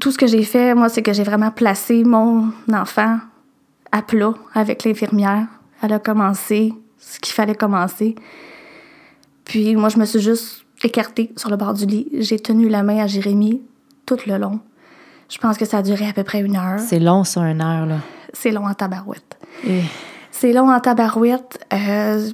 tout 0.00 0.11
ce 0.12 0.19
que 0.19 0.26
j'ai 0.26 0.45
fait, 0.45 0.75
moi, 0.75 0.88
c'est 0.88 1.02
que 1.02 1.12
j'ai 1.12 1.25
vraiment 1.25 1.50
placé 1.50 2.04
mon 2.04 2.50
enfant 2.73 3.19
à 3.93 4.02
plat 4.02 4.35
avec 4.54 4.85
l'infirmière. 4.85 5.47
Elle 5.83 5.93
a 5.93 5.99
commencé 5.99 6.73
ce 6.99 7.19
qu'il 7.21 7.35
fallait 7.35 7.54
commencer. 7.54 8.14
Puis 9.54 9.76
moi, 9.76 9.88
je 9.88 9.99
me 10.00 10.04
suis 10.04 10.18
juste 10.18 10.64
écartée 10.82 11.30
sur 11.37 11.49
le 11.49 11.56
bord 11.56 11.75
du 11.75 11.87
lit. 11.87 12.08
J'ai 12.18 12.40
tenu 12.40 12.68
la 12.68 12.82
main 12.82 12.99
à 12.99 13.06
Jérémy 13.06 13.62
tout 14.04 14.18
le 14.26 14.37
long. 14.37 14.58
Je 15.28 15.38
pense 15.38 15.56
que 15.56 15.64
ça 15.64 15.78
a 15.78 15.82
duré 15.82 16.08
à 16.08 16.12
peu 16.12 16.25
près 16.25 16.40
une 16.40 16.56
heure. 16.56 16.80
C'est 16.80 16.99
long, 16.99 17.23
ça, 17.23 17.42
une 17.42 17.61
heure, 17.61 17.87
là. 17.87 17.99
C'est 18.32 18.50
long 18.50 18.66
en 18.66 18.75
tabarouette. 18.75 19.38
Et 19.64 19.82
C'est 20.32 20.52
long 20.52 20.73
en 20.73 20.80
tabarouette. 20.80 21.64
Euh, 21.73 22.28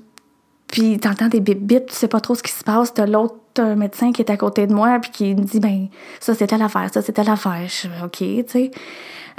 puis 0.69 0.99
t'entends 0.99 1.29
des 1.29 1.41
bip 1.41 1.61
bip, 1.61 1.89
tu 1.89 1.95
sais 1.95 2.09
pas 2.09 2.21
trop 2.21 2.35
ce 2.35 2.43
qui 2.43 2.53
se 2.53 2.65
passe. 2.65 2.95
T'as 2.95 3.05
l'autre 3.05 3.37
euh, 3.59 3.77
médecin 3.77 4.13
qui 4.13 4.23
est 4.23 4.31
à 4.31 4.39
côté 4.39 4.67
de 4.67 4.73
moi 4.73 4.99
puis 4.99 5.11
qui 5.11 5.35
me 5.35 5.43
dit 5.43 5.61
ben 5.61 5.89
ça 6.21 6.35
c'était 6.35 6.57
l'affaire, 6.57 6.89
ça 6.91 7.03
c'était 7.03 7.25
l'affaire. 7.25 7.65
Je 7.67 7.71
suis 7.71 7.89
ok, 8.03 8.17
tu 8.17 8.45
sais. 8.47 8.71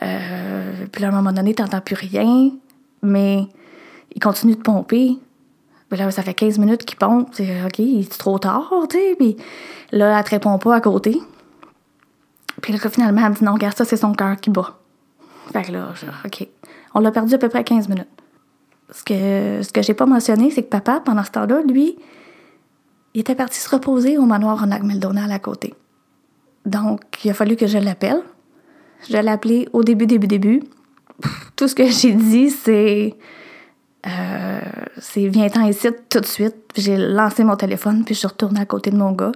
Euh, 0.03 0.85
puis 0.91 1.01
là 1.01 1.07
à 1.07 1.11
un 1.11 1.15
moment 1.15 1.31
donné 1.31 1.55
t'entends 1.55 1.81
plus 1.81 1.95
rien, 1.95 2.51
mais 3.01 3.47
il 4.13 4.21
continue 4.21 4.53
de 4.53 4.61
pomper. 4.61 5.17
Puis 5.91 5.99
là 5.99 6.09
ça 6.09 6.23
fait 6.23 6.33
15 6.33 6.57
minutes 6.57 6.85
qu'il 6.85 6.97
pompe. 6.97 7.29
C'est 7.33 7.63
ok, 7.65 7.79
il 7.79 7.99
est 7.99 8.17
trop 8.17 8.39
tard, 8.39 8.71
tu 8.89 8.97
sais. 8.97 9.15
Puis 9.19 9.37
là 9.91 10.17
elle 10.17 10.23
te 10.23 10.29
répond 10.31 10.57
pas 10.57 10.75
à 10.75 10.81
côté. 10.81 11.21
Puis 12.61 12.73
là 12.73 12.79
finalement 12.89 13.21
elle 13.27 13.33
dit 13.33 13.43
non 13.43 13.53
regarde 13.53 13.77
ça 13.77 13.85
c'est 13.85 13.97
son 13.97 14.13
cœur 14.13 14.37
qui 14.37 14.49
bat. 14.49 14.77
Fait 15.53 15.63
que 15.63 15.71
là 15.73 15.89
ok, 16.25 16.47
on 16.95 16.99
l'a 16.99 17.11
perdu 17.11 17.35
à 17.35 17.37
peu 17.37 17.49
près 17.49 17.63
15 17.63 17.89
minutes 17.89 18.07
ce 18.91 19.03
que, 19.03 19.63
ce 19.63 19.71
que 19.71 19.81
j'ai 19.81 19.93
pas 19.93 20.05
mentionné, 20.05 20.51
c'est 20.51 20.63
que 20.63 20.69
papa, 20.69 21.01
pendant 21.03 21.23
ce 21.23 21.31
temps-là, 21.31 21.61
lui, 21.67 21.97
il 23.13 23.21
était 23.21 23.35
parti 23.35 23.59
se 23.59 23.69
reposer 23.69 24.17
au 24.17 24.25
manoir 24.25 24.59
Ronald 24.59 24.83
McDonald 24.83 25.31
à 25.31 25.39
côté. 25.39 25.73
Donc, 26.65 27.01
il 27.23 27.31
a 27.31 27.33
fallu 27.33 27.55
que 27.55 27.67
je 27.67 27.77
l'appelle. 27.77 28.21
Je 29.09 29.17
l'ai 29.17 29.29
appelé 29.29 29.67
au 29.73 29.83
début, 29.83 30.05
début, 30.05 30.27
début. 30.27 30.63
Tout 31.55 31.67
ce 31.67 31.75
que 31.75 31.87
j'ai 31.87 32.13
dit, 32.13 32.49
c'est. 32.49 33.15
Euh, 34.07 34.59
c'est 34.97 35.27
viens-t'en 35.27 35.67
ici 35.67 35.89
tout 36.09 36.19
de 36.19 36.25
suite. 36.25 36.55
J'ai 36.75 36.97
lancé 36.97 37.43
mon 37.43 37.55
téléphone, 37.55 38.03
puis 38.03 38.15
je 38.15 38.19
suis 38.19 38.27
retournée 38.27 38.61
à 38.61 38.65
côté 38.65 38.91
de 38.91 38.97
mon 38.97 39.11
gars. 39.11 39.31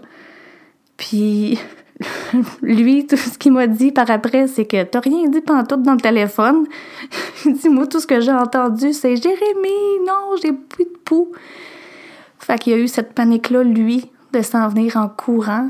Puis 0.98 1.60
lui, 2.62 3.08
tout 3.08 3.18
ce 3.18 3.38
qu'il 3.38 3.54
m'a 3.54 3.68
dit 3.68 3.92
par 3.92 4.10
après, 4.10 4.48
c'est 4.48 4.66
que 4.66 4.84
t'as 4.84 5.00
rien 5.00 5.28
dit 5.30 5.42
pantoute 5.42 5.84
dans 5.84 5.94
le 5.94 6.02
téléphone. 6.02 6.66
Il 7.46 7.54
dit, 7.54 7.70
moi, 7.70 7.88
tout 7.88 8.00
ce 8.00 8.08
que 8.08 8.20
j'ai 8.20 8.32
entendu, 8.32 8.94
c'est 8.94 9.16
Jérémy, 9.16 10.00
non, 10.06 10.36
j'ai 10.42 10.52
plus 10.52 10.86
de 10.86 10.98
pouls. 11.04 11.32
Fait 12.40 12.60
qu'il 12.60 12.74
y 12.74 12.76
a 12.76 12.80
eu 12.80 12.88
cette 12.88 13.14
panique-là, 13.14 13.64
lui, 13.64 14.12
de 14.34 14.42
s'en 14.42 14.68
venir 14.68 14.98
en 14.98 15.08
courant. 15.08 15.70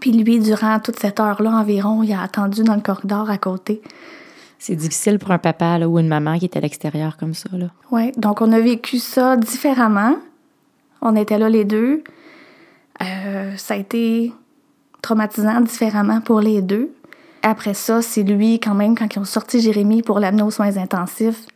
Puis 0.00 0.12
lui, 0.12 0.38
durant 0.40 0.80
toute 0.80 0.98
cette 0.98 1.20
heure-là 1.20 1.50
environ, 1.50 2.02
il 2.02 2.12
a 2.12 2.22
attendu 2.22 2.62
dans 2.62 2.74
le 2.74 2.80
corridor 2.80 3.28
à 3.28 3.36
côté. 3.36 3.82
C'est 4.60 4.76
difficile 4.76 5.18
pour 5.18 5.30
un 5.30 5.38
papa 5.38 5.78
ou 5.86 5.98
une 5.98 6.06
maman 6.06 6.38
qui 6.38 6.44
est 6.44 6.56
à 6.56 6.60
l'extérieur 6.60 7.16
comme 7.16 7.32
ça. 7.32 7.48
Ouais, 7.90 8.12
donc 8.18 8.42
on 8.42 8.52
a 8.52 8.60
vécu 8.60 8.98
ça 8.98 9.36
différemment. 9.36 10.16
On 11.00 11.16
était 11.16 11.38
là 11.38 11.48
les 11.48 11.64
deux. 11.64 12.04
Euh, 13.02 13.56
ça 13.56 13.72
a 13.72 13.76
été 13.78 14.34
traumatisant 15.00 15.62
différemment 15.62 16.20
pour 16.20 16.42
les 16.42 16.60
deux. 16.60 16.92
Après 17.42 17.72
ça, 17.72 18.02
c'est 18.02 18.22
lui 18.22 18.60
quand 18.60 18.74
même, 18.74 18.94
quand 18.94 19.14
ils 19.14 19.18
ont 19.18 19.24
sorti 19.24 19.62
Jérémy 19.62 20.02
pour 20.02 20.20
l'amener 20.20 20.42
aux 20.42 20.50
soins 20.50 20.76
intensifs, 20.76 21.46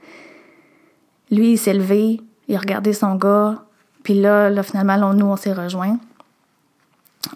lui, 1.30 1.52
il 1.52 1.58
s'est 1.58 1.74
levé, 1.74 2.22
il 2.48 2.56
a 2.56 2.58
regardé 2.58 2.94
son 2.94 3.16
gars, 3.16 3.64
puis 4.02 4.14
là, 4.14 4.48
là 4.48 4.62
finalement, 4.62 5.12
nous, 5.12 5.26
on 5.26 5.36
s'est 5.36 5.52
rejoints. 5.52 5.98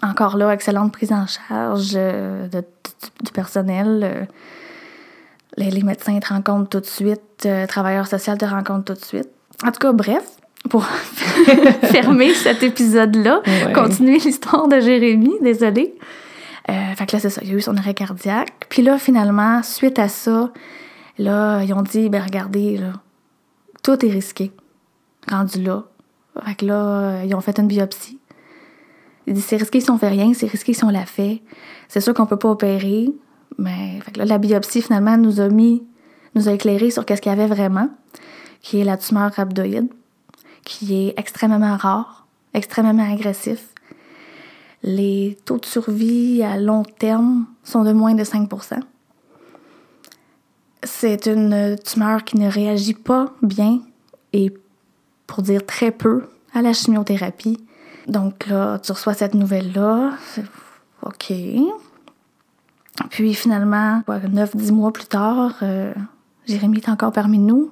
Encore 0.01 0.35
là, 0.35 0.51
excellente 0.51 0.91
prise 0.91 1.11
en 1.11 1.27
charge 1.27 1.91
euh, 1.95 2.47
du 2.47 3.31
personnel. 3.31 4.01
euh, 4.03 4.25
les, 5.59 5.69
les 5.69 5.83
médecins 5.83 6.19
te 6.19 6.29
rencontrent 6.33 6.69
tout 6.69 6.79
de 6.79 6.85
suite, 6.85 7.21
le 7.45 7.65
travailleur 7.67 8.07
social 8.07 8.37
te 8.37 8.45
rencontre 8.45 8.93
tout 8.93 8.99
de 8.99 9.05
suite. 9.05 9.29
En 9.63 9.71
tout 9.71 9.79
cas, 9.79 9.91
bref, 9.91 10.23
pour 10.69 10.85
fermer 11.83 12.33
cet 12.33 12.63
épisode-là, 12.63 13.41
Ouais. 13.45 13.73
continuer 13.73 14.17
l'histoire 14.19 14.67
de 14.67 14.79
Jérémy, 14.79 15.33
désolée. 15.41 15.93
Euh, 16.69 16.73
fait 16.95 17.05
que 17.05 17.15
là, 17.15 17.19
c'est 17.19 17.29
ça, 17.29 17.41
il 17.43 17.49
y 17.49 17.53
a 17.53 17.55
eu 17.57 17.61
son 17.61 17.75
arrêt 17.77 17.93
cardiaque. 17.93 18.67
Puis 18.69 18.81
là, 18.81 18.97
finalement, 18.97 19.61
suite 19.63 19.99
à 19.99 20.07
ça, 20.07 20.51
là, 21.17 21.61
ils 21.63 21.73
ont 21.73 21.81
dit, 21.81 22.09
ben 22.09 22.21
regardez, 22.23 22.77
là, 22.77 22.93
tout 23.83 24.05
est 24.05 24.09
risqué, 24.11 24.51
rendu 25.29 25.61
là. 25.61 25.83
Fait 26.45 26.55
que 26.55 26.65
là, 26.65 26.73
euh, 26.75 27.23
ils 27.25 27.35
ont 27.35 27.41
fait 27.41 27.57
une 27.59 27.67
biopsie. 27.67 28.19
Ils 29.27 29.33
disent, 29.33 29.45
c'est 29.45 29.57
risqué 29.57 29.81
si 29.81 29.89
on 29.91 29.97
fait 29.97 30.07
rien, 30.09 30.31
c'est 30.33 30.47
risqué 30.47 30.73
si 30.73 30.83
on 30.83 30.89
la 30.89 31.05
fait. 31.05 31.41
C'est 31.87 32.01
sûr 32.01 32.13
qu'on 32.13 32.25
peut 32.25 32.37
pas 32.37 32.49
opérer, 32.49 33.09
mais 33.57 33.99
là, 34.15 34.25
la 34.25 34.37
biopsie, 34.37 34.81
finalement, 34.81 35.17
nous 35.17 35.39
a 35.39 35.49
mis, 35.49 35.83
nous 36.35 36.47
a 36.47 36.53
éclairé 36.53 36.91
sur 36.91 37.05
qu'est-ce 37.05 37.21
qu'il 37.21 37.31
y 37.31 37.33
avait 37.33 37.47
vraiment, 37.47 37.89
qui 38.61 38.79
est 38.79 38.83
la 38.83 38.97
tumeur 38.97 39.31
rhabdoïde, 39.33 39.89
qui 40.63 40.95
est 40.95 41.13
extrêmement 41.17 41.77
rare, 41.77 42.27
extrêmement 42.53 43.11
agressif. 43.11 43.73
Les 44.83 45.37
taux 45.45 45.57
de 45.57 45.65
survie 45.65 46.41
à 46.43 46.57
long 46.57 46.83
terme 46.83 47.45
sont 47.63 47.83
de 47.83 47.91
moins 47.91 48.13
de 48.13 48.23
5% 48.23 48.79
C'est 50.83 51.25
une 51.25 51.75
tumeur 51.83 52.23
qui 52.23 52.37
ne 52.37 52.49
réagit 52.49 52.93
pas 52.93 53.33
bien 53.41 53.81
et, 54.31 54.53
pour 55.27 55.41
dire 55.41 55.65
très 55.65 55.91
peu, 55.91 56.23
à 56.53 56.61
la 56.61 56.73
chimiothérapie. 56.73 57.57
Donc 58.07 58.47
là, 58.47 58.79
tu 58.79 58.91
reçois 58.91 59.13
cette 59.13 59.35
nouvelle-là. 59.35 60.13
OK. 61.03 61.33
Puis 63.09 63.33
finalement, 63.33 64.01
9-10 64.07 64.71
mois 64.71 64.91
plus 64.91 65.05
tard, 65.05 65.55
euh, 65.61 65.93
Jérémy 66.45 66.77
est 66.77 66.89
encore 66.89 67.11
parmi 67.11 67.37
nous. 67.39 67.71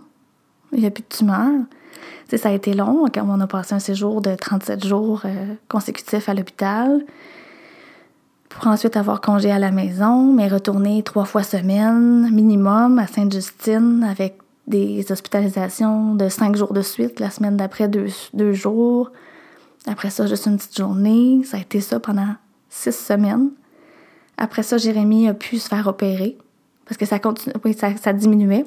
Il 0.72 0.80
n'y 0.80 0.86
a 0.86 0.92
plus 0.92 1.04
de 1.04 1.16
tumeur. 1.16 1.52
Ça 2.36 2.50
a 2.50 2.52
été 2.52 2.74
long. 2.74 3.06
Quand 3.14 3.26
on 3.28 3.40
a 3.40 3.48
passé 3.48 3.74
un 3.74 3.80
séjour 3.80 4.22
de 4.22 4.36
37 4.36 4.86
jours 4.86 5.22
euh, 5.26 5.54
consécutifs 5.70 6.28
à 6.28 6.34
l'hôpital 6.34 7.06
pour 8.50 8.68
ensuite 8.68 8.98
avoir 8.98 9.22
congé 9.22 9.52
à 9.52 9.60
la 9.60 9.72
maison, 9.72 10.34
mais 10.34 10.48
retourner 10.48 11.04
trois 11.04 11.26
fois 11.26 11.44
semaine 11.44 12.30
minimum 12.32 13.00
à 13.00 13.08
Sainte-Justine 13.08 14.06
avec 14.10 14.38
des 14.68 15.10
hospitalisations 15.12 16.16
de 16.16 16.28
cinq 16.28 16.56
jours 16.56 16.74
de 16.74 16.82
suite, 16.82 17.20
la 17.20 17.30
semaine 17.30 17.56
d'après 17.56 17.88
deux, 17.88 18.08
deux 18.34 18.54
jours. 18.54 19.12
Après 19.86 20.10
ça, 20.10 20.28
juste 20.28 20.46
une 20.46 20.58
petite 20.58 20.78
journée. 20.78 21.42
Ça 21.46 21.58
a 21.58 21.60
été 21.62 21.80
ça 21.80 22.00
pendant 22.00 22.36
six 22.70 22.92
semaines. 22.96 23.52
Après 24.38 24.64
ça, 24.64 24.78
Jérémy 24.78 25.28
a 25.28 25.34
pu 25.34 25.58
se 25.58 25.68
faire 25.68 25.88
opérer 25.88 26.38
parce 26.88 26.98
que 26.98 27.06
ça, 27.06 27.20
continue, 27.20 27.54
oui, 27.66 27.74
ça, 27.74 27.96
ça 27.98 28.14
diminuait. 28.14 28.66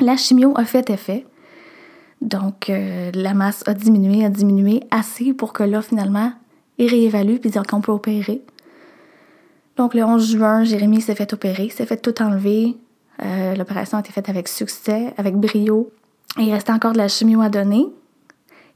La 0.00 0.16
chimio 0.16 0.52
a 0.56 0.64
fait 0.64 0.90
effet. 0.90 1.24
Donc, 2.20 2.70
euh, 2.70 3.10
la 3.14 3.34
masse 3.34 3.62
a 3.66 3.74
diminué, 3.74 4.24
a 4.24 4.28
diminué 4.30 4.80
assez 4.90 5.32
pour 5.32 5.52
que 5.52 5.62
là, 5.62 5.80
finalement, 5.80 6.32
il 6.78 6.90
réévalue 6.90 7.36
puis 7.36 7.50
dire 7.50 7.62
qu'on 7.62 7.80
peut 7.80 7.92
opérer. 7.92 8.42
Donc, 9.76 9.94
le 9.94 10.02
11 10.02 10.32
juin, 10.32 10.64
Jérémy 10.64 11.00
s'est 11.00 11.14
fait 11.14 11.32
opérer, 11.32 11.68
s'est 11.68 11.86
fait 11.86 11.98
tout 11.98 12.20
enlever. 12.20 12.76
Euh, 13.22 13.54
L'opération 13.54 13.98
a 13.98 14.00
été 14.00 14.10
faite 14.10 14.28
avec 14.28 14.48
succès, 14.48 15.14
avec 15.16 15.36
brio. 15.36 15.90
Il 16.38 16.52
restait 16.52 16.72
encore 16.72 16.92
de 16.92 16.98
la 16.98 17.08
chimio 17.08 17.42
à 17.42 17.48
donner. 17.48 17.86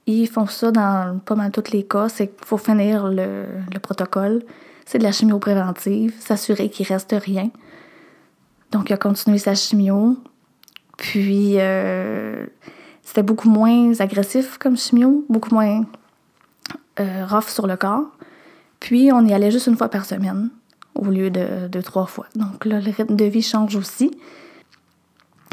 Ils 0.07 0.29
font 0.29 0.47
ça 0.47 0.71
dans 0.71 1.19
pas 1.25 1.35
mal 1.35 1.51
tous 1.51 1.73
les 1.73 1.83
cas. 1.83 2.09
C'est 2.09 2.29
qu'il 2.29 2.47
faut 2.47 2.59
finir 2.59 3.09
le 3.09 3.79
protocole. 3.83 4.43
C'est 4.91 4.99
de 4.99 5.05
la 5.05 5.13
chimio 5.13 5.39
préventive, 5.39 6.13
s'assurer 6.19 6.69
qu'il 6.69 6.85
reste 6.85 7.15
rien. 7.17 7.51
Donc, 8.73 8.91
il 8.91 8.93
a 8.93 8.97
continué 8.97 9.39
sa 9.39 9.55
chimio. 9.55 10.17
Puis, 10.97 11.61
euh, 11.61 12.45
c'était 13.05 13.23
beaucoup 13.23 13.49
moins 13.49 13.93
agressif 14.01 14.59
comme 14.59 14.77
chimio, 14.77 15.25
beaucoup 15.29 15.55
moins 15.55 15.85
euh, 16.99 17.25
rough 17.25 17.47
sur 17.47 17.69
le 17.69 17.77
corps. 17.77 18.11
Puis, 18.81 19.13
on 19.13 19.25
y 19.25 19.33
allait 19.33 19.53
juste 19.53 19.69
une 19.69 19.77
fois 19.77 19.91
par 19.91 20.05
semaine 20.05 20.51
au 20.97 21.05
lieu 21.05 21.31
de, 21.31 21.69
de 21.69 21.81
trois 21.81 22.07
fois. 22.07 22.27
Donc 22.35 22.65
là, 22.65 22.81
le 22.81 22.91
rythme 22.91 23.15
de 23.15 23.27
vie 23.27 23.43
change 23.43 23.77
aussi. 23.77 24.11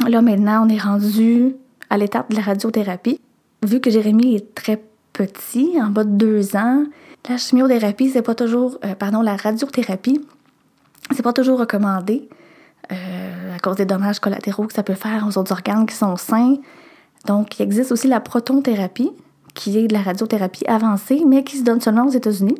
Là, 0.07 0.23
maintenant, 0.23 0.65
on 0.65 0.69
est 0.69 0.81
rendu 0.81 1.53
à 1.91 1.99
l'étape 1.99 2.31
de 2.31 2.37
la 2.37 2.41
radiothérapie. 2.41 3.21
Vu 3.63 3.81
que 3.81 3.91
Jérémy 3.91 4.33
est 4.33 4.55
très 4.55 4.81
petit, 5.13 5.79
en 5.79 5.91
bas 5.91 6.05
de 6.05 6.09
deux 6.09 6.55
ans, 6.55 6.85
la 7.29 7.37
chimiothérapie, 7.37 8.09
c'est 8.09 8.21
pas 8.21 8.35
toujours, 8.35 8.77
euh, 8.85 8.95
pardon, 8.95 9.21
la 9.21 9.35
radiothérapie, 9.35 10.21
c'est 11.11 11.23
pas 11.23 11.33
toujours 11.33 11.59
recommandé 11.59 12.29
euh, 12.91 13.55
à 13.55 13.59
cause 13.59 13.75
des 13.75 13.85
dommages 13.85 14.19
collatéraux 14.19 14.65
que 14.65 14.73
ça 14.73 14.83
peut 14.83 14.93
faire 14.93 15.25
aux 15.27 15.37
autres 15.37 15.51
organes 15.51 15.85
qui 15.85 15.95
sont 15.95 16.15
sains. 16.15 16.55
Donc, 17.25 17.59
il 17.59 17.63
existe 17.63 17.91
aussi 17.91 18.07
la 18.07 18.19
protonthérapie, 18.19 19.11
qui 19.53 19.77
est 19.77 19.87
de 19.87 19.93
la 19.93 20.01
radiothérapie 20.01 20.65
avancée, 20.67 21.23
mais 21.27 21.43
qui 21.43 21.57
se 21.57 21.63
donne 21.63 21.81
seulement 21.81 22.05
aux 22.05 22.11
États-Unis. 22.11 22.57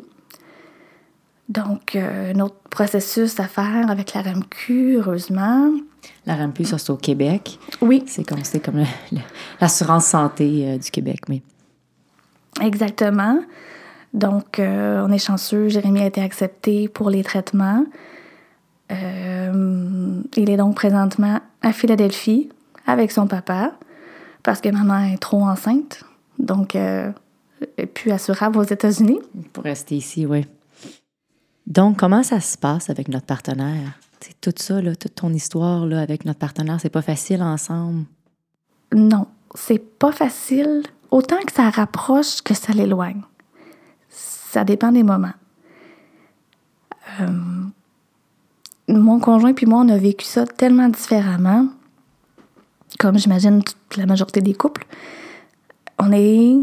Donc, 1.48 1.96
euh, 1.96 2.34
un 2.34 2.40
autre 2.40 2.56
processus 2.70 3.40
à 3.40 3.44
faire 3.44 3.88
avec 3.88 4.12
la 4.12 4.20
RAMQ, 4.20 4.96
heureusement. 4.98 5.70
La 6.26 6.36
RAMQ, 6.36 6.64
ça, 6.64 6.76
c'est 6.76 6.90
au 6.90 6.96
Québec. 6.96 7.58
Oui. 7.80 8.04
C'est 8.06 8.24
comme, 8.24 8.44
c'est 8.44 8.60
comme 8.60 8.84
l'assurance 9.60 10.06
santé 10.06 10.64
euh, 10.66 10.78
du 10.78 10.90
Québec, 10.90 11.20
mais. 11.28 11.42
Exactement. 12.60 13.40
Donc, 14.14 14.58
euh, 14.58 15.04
on 15.06 15.12
est 15.12 15.18
chanceux. 15.18 15.68
Jérémy 15.68 16.00
a 16.00 16.06
été 16.06 16.20
accepté 16.20 16.88
pour 16.88 17.10
les 17.10 17.22
traitements. 17.22 17.84
il 18.90 20.50
est 20.50 20.56
donc 20.56 20.74
présentement 20.76 21.40
à 21.62 21.72
Philadelphie 21.72 22.48
avec 22.86 23.12
son 23.12 23.26
papa 23.26 23.74
parce 24.42 24.60
que 24.60 24.70
maman 24.70 25.12
est 25.12 25.18
trop 25.18 25.42
enceinte. 25.42 26.04
Donc, 26.38 26.74
elle 26.74 27.14
n'est 27.76 27.86
plus 27.86 28.10
assurable 28.12 28.58
aux 28.58 28.62
États-Unis. 28.62 29.20
Pour 29.52 29.64
rester 29.64 29.96
ici, 29.96 30.24
oui. 30.24 30.46
Donc, 31.66 31.98
comment 31.98 32.22
ça 32.22 32.40
se 32.40 32.56
passe 32.56 32.88
avec 32.88 33.08
notre 33.08 33.26
partenaire? 33.26 33.98
C'est 34.20 34.40
tout 34.40 34.54
ça, 34.56 34.80
là, 34.80 34.96
toute 34.96 35.14
ton 35.14 35.32
histoire 35.32 35.86
là, 35.86 36.00
avec 36.00 36.24
notre 36.24 36.38
partenaire, 36.38 36.78
c'est 36.80 36.90
pas 36.90 37.02
facile 37.02 37.42
ensemble? 37.42 38.04
Non, 38.94 39.26
c'est 39.54 39.78
pas 39.78 40.12
facile. 40.12 40.82
Autant 41.10 41.40
que 41.46 41.52
ça 41.52 41.68
rapproche 41.70 42.42
que 42.42 42.54
ça 42.54 42.72
l'éloigne. 42.72 43.22
Ça 44.50 44.64
dépend 44.64 44.92
des 44.92 45.02
moments. 45.02 45.34
Euh, 47.20 47.26
mon 48.88 49.20
conjoint 49.20 49.52
puis 49.52 49.66
moi, 49.66 49.80
on 49.84 49.88
a 49.90 49.98
vécu 49.98 50.24
ça 50.24 50.46
tellement 50.46 50.88
différemment, 50.88 51.66
comme 52.98 53.18
j'imagine 53.18 53.60
la 53.98 54.06
majorité 54.06 54.40
des 54.40 54.54
couples. 54.54 54.86
On 55.98 56.12
est 56.12 56.56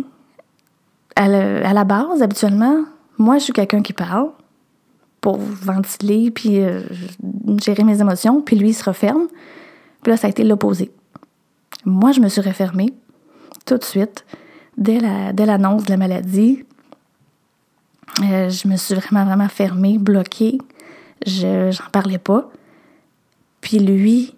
à, 1.15 1.27
la 1.27 1.83
base, 1.83 2.23
habituellement, 2.23 2.85
moi, 3.19 3.37
je 3.37 3.43
suis 3.43 3.53
quelqu'un 3.53 3.83
qui 3.83 3.93
parle 3.93 4.31
pour 5.21 5.37
ventiler 5.37 6.31
puis 6.31 6.61
euh, 6.61 6.81
gérer 7.63 7.83
mes 7.83 8.01
émotions, 8.01 8.41
puis 8.41 8.55
lui, 8.55 8.69
il 8.69 8.73
se 8.73 8.83
referme. 8.83 9.27
Puis 10.01 10.11
là, 10.11 10.17
ça 10.17 10.25
a 10.25 10.31
été 10.31 10.43
l'opposé. 10.43 10.91
Moi, 11.85 12.13
je 12.13 12.19
me 12.19 12.29
suis 12.29 12.41
refermée 12.41 12.95
tout 13.67 13.77
de 13.77 13.83
suite, 13.83 14.25
dès 14.75 14.99
l'annonce 14.99 15.81
la, 15.81 15.85
de 15.85 15.89
la 15.91 15.97
maladie. 15.97 16.65
Euh, 18.23 18.49
je 18.49 18.67
me 18.67 18.77
suis 18.77 18.95
vraiment, 18.95 19.25
vraiment 19.25 19.49
fermée, 19.49 19.97
bloquée. 19.97 20.57
Je 21.25 21.67
n'en 21.67 21.89
parlais 21.91 22.17
pas. 22.17 22.49
Puis 23.61 23.79
lui, 23.79 24.35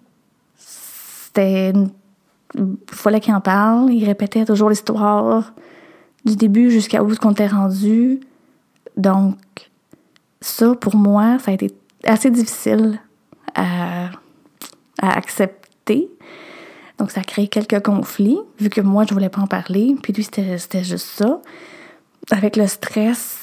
c'était... 0.56 1.72
Il 2.54 2.76
fallait 2.90 3.20
qu'il 3.20 3.34
en 3.34 3.40
parle. 3.40 3.92
Il 3.92 4.04
répétait 4.04 4.44
toujours 4.44 4.70
l'histoire 4.70 5.52
du 6.24 6.36
début 6.36 6.70
jusqu'à 6.70 7.02
où 7.02 7.14
qu'on 7.14 7.32
était 7.32 7.46
rendu. 7.46 8.20
Donc, 8.96 9.36
ça, 10.40 10.74
pour 10.74 10.96
moi, 10.96 11.38
ça 11.38 11.50
a 11.50 11.54
été 11.54 11.74
assez 12.04 12.30
difficile 12.30 13.00
à, 13.54 14.10
accepter. 15.00 16.08
Donc, 16.98 17.12
ça 17.12 17.20
a 17.20 17.24
créé 17.24 17.48
quelques 17.48 17.80
conflits, 17.84 18.38
vu 18.58 18.68
que 18.70 18.80
moi, 18.80 19.04
je 19.08 19.14
voulais 19.14 19.28
pas 19.28 19.40
en 19.40 19.46
parler. 19.46 19.94
Puis 20.02 20.12
lui, 20.12 20.24
c'était 20.24 20.84
juste 20.84 21.06
ça. 21.06 21.40
Avec 22.30 22.56
le 22.56 22.66
stress, 22.66 23.37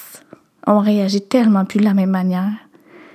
on 0.67 0.79
réagit 0.79 1.21
tellement 1.21 1.65
plus 1.65 1.79
de 1.79 1.85
la 1.85 1.93
même 1.93 2.09
manière. 2.09 2.51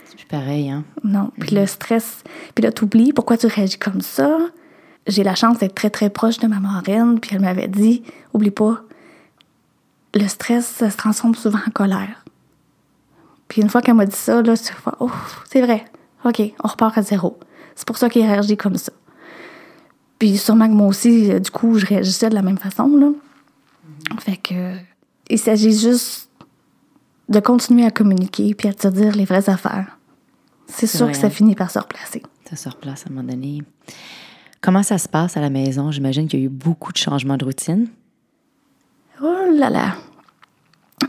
C'est 0.05 0.17
plus 0.17 0.27
pareil, 0.27 0.71
hein? 0.71 0.85
Non. 1.05 1.31
Puis 1.39 1.55
le 1.55 1.67
stress, 1.67 2.23
puis 2.55 2.63
là, 2.63 2.73
t'oublies 2.73 3.13
pourquoi 3.13 3.37
tu 3.37 3.47
réagis 3.47 3.79
comme 3.79 4.01
ça. 4.01 4.39
J'ai 5.07 5.23
la 5.23 5.35
chance 5.35 5.59
d'être 5.59 5.75
très, 5.75 5.91
très 5.91 6.11
proche 6.11 6.39
de 6.39 6.47
ma 6.47 6.61
marraine, 6.61 7.19
puis 7.21 7.31
elle 7.35 7.41
m'avait 7.41 7.69
dit, 7.69 8.03
oublie 8.33 8.51
pas, 8.51 8.83
le 10.15 10.27
stress, 10.29 10.67
ça 10.67 10.91
se 10.91 10.97
transforme 10.97 11.35
souvent 11.35 11.61
en 11.67 11.71
colère. 11.71 12.25
Puis 13.49 13.63
une 13.63 13.69
fois 13.69 13.83
qu'elle 13.83 13.95
m'a 13.95 14.07
dit 14.07 14.17
ça, 14.17 14.43
là, 14.43 14.55
oh, 15.01 15.11
c'est 15.51 15.63
vrai. 15.63 15.85
OK, 16.25 16.41
on 16.63 16.69
repart 16.69 16.97
à 16.99 17.03
zéro. 17.03 17.39
C'est 17.75 17.87
pour 17.87 17.97
ça 17.97 18.09
qu'il 18.09 18.25
réagit 18.25 18.57
comme 18.57 18.77
ça. 18.77 18.93
Puis 20.19 20.37
sûrement 20.37 20.69
que 20.69 20.75
moi 20.75 20.87
aussi, 20.87 21.33
euh, 21.33 21.41
du 21.41 21.51
coup, 21.51 21.79
je 21.79 21.87
réagissais 21.87 22.29
de 22.29 22.35
la 22.35 22.43
même 22.43 22.59
façon, 22.59 22.95
là. 22.97 23.09
Fait 24.19 24.37
que, 24.37 24.75
il 25.29 25.39
s'agit 25.39 25.77
juste 25.77 26.30
de 27.31 27.41
continuer 27.41 27.87
à 27.87 27.91
communiquer 27.91 28.55
puis 28.55 28.69
à 28.69 28.75
te 28.75 28.89
dire 28.89 29.15
les 29.15 29.25
vraies 29.25 29.49
affaires. 29.49 29.99
C'est 30.67 30.87
sûr 30.87 31.11
que 31.11 31.17
ça 31.17 31.31
finit 31.31 31.55
par 31.55 31.71
se 31.71 31.79
replacer. 31.79 32.23
Ça 32.49 32.57
se 32.57 32.69
replace 32.69 33.07
à 33.07 33.11
un 33.11 33.15
moment 33.15 33.29
donné. 33.29 33.63
Comment 34.61 34.83
ça 34.83 34.99
se 34.99 35.09
passe 35.09 35.37
à 35.37 35.41
la 35.41 35.51
maison? 35.51 35.91
J'imagine 35.91 36.29
qu'il 36.29 36.41
y 36.41 36.43
a 36.43 36.47
eu 36.47 36.51
beaucoup 36.51 36.93
de 36.93 36.99
changements 36.99 37.37
de 37.37 37.45
routine. 37.45 37.89
Oh 39.23 39.47
là 39.55 39.71
là. 39.71 39.97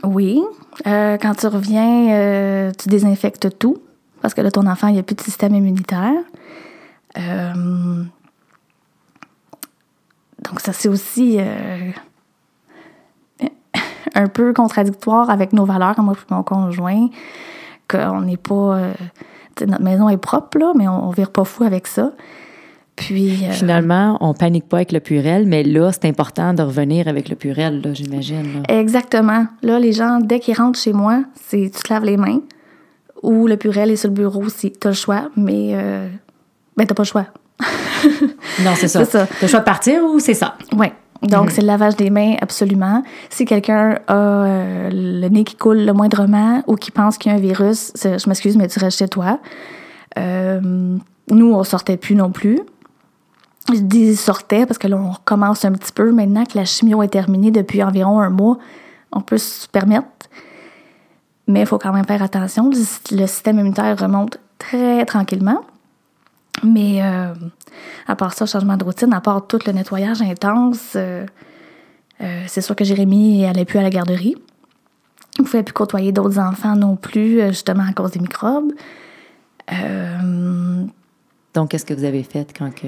Oui. 0.03 0.41
Euh, 0.88 1.17
quand 1.17 1.36
tu 1.36 1.47
reviens, 1.47 2.13
euh, 2.13 2.71
tu 2.77 2.88
désinfectes 2.88 3.57
tout 3.57 3.81
parce 4.21 4.34
que 4.34 4.41
là, 4.41 4.51
ton 4.51 4.67
enfant, 4.67 4.88
il 4.88 4.93
n'y 4.93 4.99
a 4.99 5.03
plus 5.03 5.15
de 5.15 5.21
système 5.21 5.55
immunitaire. 5.55 6.23
Euh, 7.17 8.03
donc, 10.43 10.60
ça, 10.60 10.73
c'est 10.73 10.89
aussi 10.89 11.39
un 14.16 14.28
peu 14.28 14.54
contradictoire 14.54 15.30
avec 15.30 15.54
nos 15.54 15.66
valeurs, 15.66 16.00
moi 16.02 16.14
et 16.14 16.34
mon 16.34 16.44
conjoint, 16.44 17.10
qu'on 17.88 18.22
n'est 18.22 18.38
pas. 18.38 18.80
notre 19.66 19.82
maison 19.84 20.10
est 20.10 20.18
propre, 20.18 20.58
là, 20.58 20.74
mais 20.76 20.88
on 20.88 21.10
ne 21.10 21.16
vire 21.16 21.32
pas 21.32 21.44
fou 21.44 21.64
avec 21.64 21.88
ça. 21.88 22.12
Puis, 22.96 23.46
euh, 23.46 23.52
Finalement, 23.52 24.18
on 24.22 24.34
panique 24.34 24.68
pas 24.68 24.78
avec 24.78 24.92
le 24.92 25.00
purel, 25.00 25.48
mais 25.48 25.64
là, 25.64 25.92
c'est 25.92 26.06
important 26.06 26.54
de 26.54 26.62
revenir 26.62 27.08
avec 27.08 27.30
le 27.30 27.36
purel, 27.36 27.82
là, 27.82 27.94
j'imagine. 27.94 28.64
Exactement. 28.68 29.48
Là, 29.64 29.80
les 29.80 29.92
gens, 29.92 30.20
dès 30.20 30.40
qu'ils 30.40 30.56
rentrent 30.56 30.80
chez 30.80 30.94
moi, 30.94 31.24
c'est 31.34 31.72
tu 31.74 31.82
te 31.82 31.92
laves 31.92 32.06
les 32.06 32.18
mains 32.18 32.42
ou 33.24 33.48
le 33.48 33.58
purel 33.58 33.92
est 33.92 33.96
sur 33.96 34.10
le 34.10 34.16
bureau 34.16 34.50
si 34.50 34.72
tu 34.72 34.88
as 34.88 34.92
le 34.92 34.96
choix, 34.96 35.30
mais 35.36 35.72
euh, 35.74 36.08
ben, 36.78 36.86
tu 36.86 36.94
pas 36.94 37.04
le 37.04 37.08
choix. 37.08 37.26
non, 38.64 38.72
c'est 38.76 38.88
ça. 38.88 39.06
Tu 39.06 39.18
as 39.18 39.28
le 39.42 39.48
choix 39.48 39.60
de 39.60 39.66
partir 39.66 40.04
ou 40.04 40.20
c'est 40.20 40.34
ça? 40.34 40.56
Oui. 40.78 40.88
Donc, 41.21 41.45
mhm. 41.45 41.49
c'est 41.51 41.62
le 41.62 41.67
lavage 41.67 41.95
des 41.95 42.10
mains, 42.10 42.36
absolument. 42.41 43.03
Si 43.29 43.45
quelqu'un 43.45 43.99
a 44.07 44.15
euh, 44.15 44.89
le 44.91 45.27
nez 45.29 45.43
qui 45.43 45.55
coule 45.55 45.86
le 45.86 45.93
moindrement 45.93 46.63
ou 46.67 46.75
qui 46.75 46.91
pense 46.91 47.17
qu'il 47.17 47.31
y 47.31 47.36
a 47.36 47.38
un 47.38 47.41
virus, 47.41 47.91
je 47.95 48.27
m'excuse, 48.27 48.57
mais 48.57 48.67
tu 48.67 48.79
restes 48.79 48.99
chez 48.99 49.07
toi. 49.07 49.39
nous, 50.17 51.53
on 51.53 51.63
sortait 51.63 51.97
plus 51.97 52.15
non 52.15 52.31
plus. 52.31 52.60
Je 53.73 53.79
dis 53.79 54.15
sortait 54.15 54.65
parce 54.65 54.77
que 54.77 54.88
là, 54.88 54.97
on 54.97 55.12
recommence 55.12 55.63
un 55.65 55.71
petit 55.71 55.91
peu. 55.91 56.12
Maintenant 56.12 56.43
que 56.45 56.57
la 56.57 56.65
chimio 56.65 57.03
est 57.03 57.10
terminée 57.10 57.51
depuis 57.51 57.84
environ 57.84 58.19
un 58.19 58.29
mois, 58.29 58.57
on 59.12 59.21
peut 59.21 59.38
se 59.38 59.67
permettre. 59.67 60.07
Mais 61.47 61.62
il 61.62 61.65
faut 61.65 61.77
quand 61.77 61.93
même 61.93 62.05
faire 62.05 62.21
attention. 62.21 62.69
Le 62.69 63.27
système 63.27 63.60
immunitaire 63.60 63.97
remonte 63.97 64.39
très 64.57 65.05
tranquillement. 65.05 65.62
Mais 66.63 67.01
euh, 67.01 67.34
à 68.07 68.15
part 68.15 68.34
ça, 68.34 68.45
changement 68.45 68.77
de 68.77 68.84
routine, 68.84 69.13
à 69.13 69.21
part 69.21 69.47
tout 69.47 69.60
le 69.65 69.73
nettoyage 69.73 70.21
intense, 70.21 70.93
euh, 70.95 71.25
euh, 72.21 72.43
c'est 72.47 72.62
sûr 72.62 72.75
que 72.75 72.84
Jérémy 72.84 73.41
n'allait 73.41 73.65
plus 73.65 73.79
à 73.79 73.84
la 73.84 73.89
garderie. 73.89 74.36
Il 75.38 75.41
ne 75.41 75.45
pouvait 75.45 75.63
plus 75.63 75.73
côtoyer 75.73 76.12
d'autres 76.12 76.39
enfants 76.39 76.75
non 76.75 76.95
plus, 76.95 77.41
justement 77.47 77.84
à 77.89 77.93
cause 77.93 78.12
des 78.12 78.19
microbes. 78.19 78.73
Donc, 81.53 81.69
qu'est-ce 81.69 81.86
que 81.86 81.93
vous 81.93 82.03
avez 82.03 82.23
fait 82.23 82.53
quand 82.57 82.69
que 82.73 82.88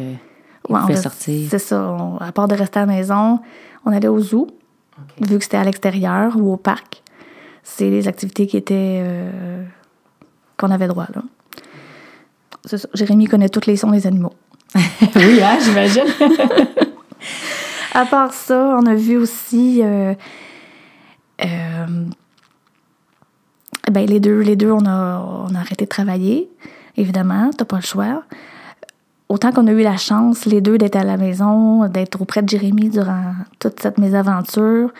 sortir? 0.95 1.47
C'est 1.49 1.59
ça. 1.59 1.97
à 2.19 2.31
part 2.31 2.47
de 2.47 2.55
rester 2.55 2.79
à 2.79 2.85
la 2.85 2.93
maison, 2.93 3.39
on 3.85 3.91
allait 3.91 4.07
au 4.07 4.19
zoo, 4.19 4.47
vu 5.19 5.37
que 5.37 5.43
c'était 5.43 5.57
à 5.57 5.63
l'extérieur 5.63 6.37
ou 6.37 6.53
au 6.53 6.57
parc. 6.57 7.03
C'est 7.63 7.89
les 7.89 8.07
activités 8.07 8.47
qui 8.47 8.57
étaient. 8.57 9.01
Euh, 9.03 9.63
qu'on 10.57 10.69
avait 10.69 10.87
droit, 10.87 11.07
là. 11.15 11.23
C'est 12.65 12.77
ça. 12.77 12.87
Jérémy 12.93 13.25
connaît 13.25 13.49
tous 13.49 13.65
les 13.65 13.75
sons 13.75 13.91
des 13.91 14.07
animaux. 14.07 14.33
oui, 15.15 15.41
hein, 15.41 15.57
j'imagine. 15.61 16.05
à 17.93 18.05
part 18.05 18.33
ça, 18.33 18.77
on 18.79 18.85
a 18.85 18.95
vu 18.95 19.17
aussi. 19.17 19.81
Euh, 19.83 20.13
euh, 21.41 22.05
ben, 23.91 24.05
les 24.05 24.19
deux, 24.19 24.39
les 24.39 24.55
deux 24.55 24.71
on, 24.71 24.85
a, 24.85 25.19
on 25.19 25.53
a 25.53 25.59
arrêté 25.59 25.85
de 25.85 25.89
travailler, 25.89 26.49
évidemment, 26.97 27.51
t'as 27.55 27.65
pas 27.65 27.77
le 27.77 27.83
choix 27.83 28.23
autant 29.29 29.51
qu'on 29.51 29.65
a 29.65 29.71
eu 29.71 29.81
la 29.81 29.97
chance, 29.97 30.45
les 30.45 30.61
deux, 30.61 30.77
d'être 30.77 30.95
à 30.95 31.03
la 31.03 31.17
maison, 31.17 31.87
d'être 31.87 32.21
auprès 32.21 32.43
de 32.43 32.49
Jérémy 32.49 32.89
durant 32.89 33.33
toute 33.59 33.79
cette 33.79 33.97
mésaventure, 33.97 34.91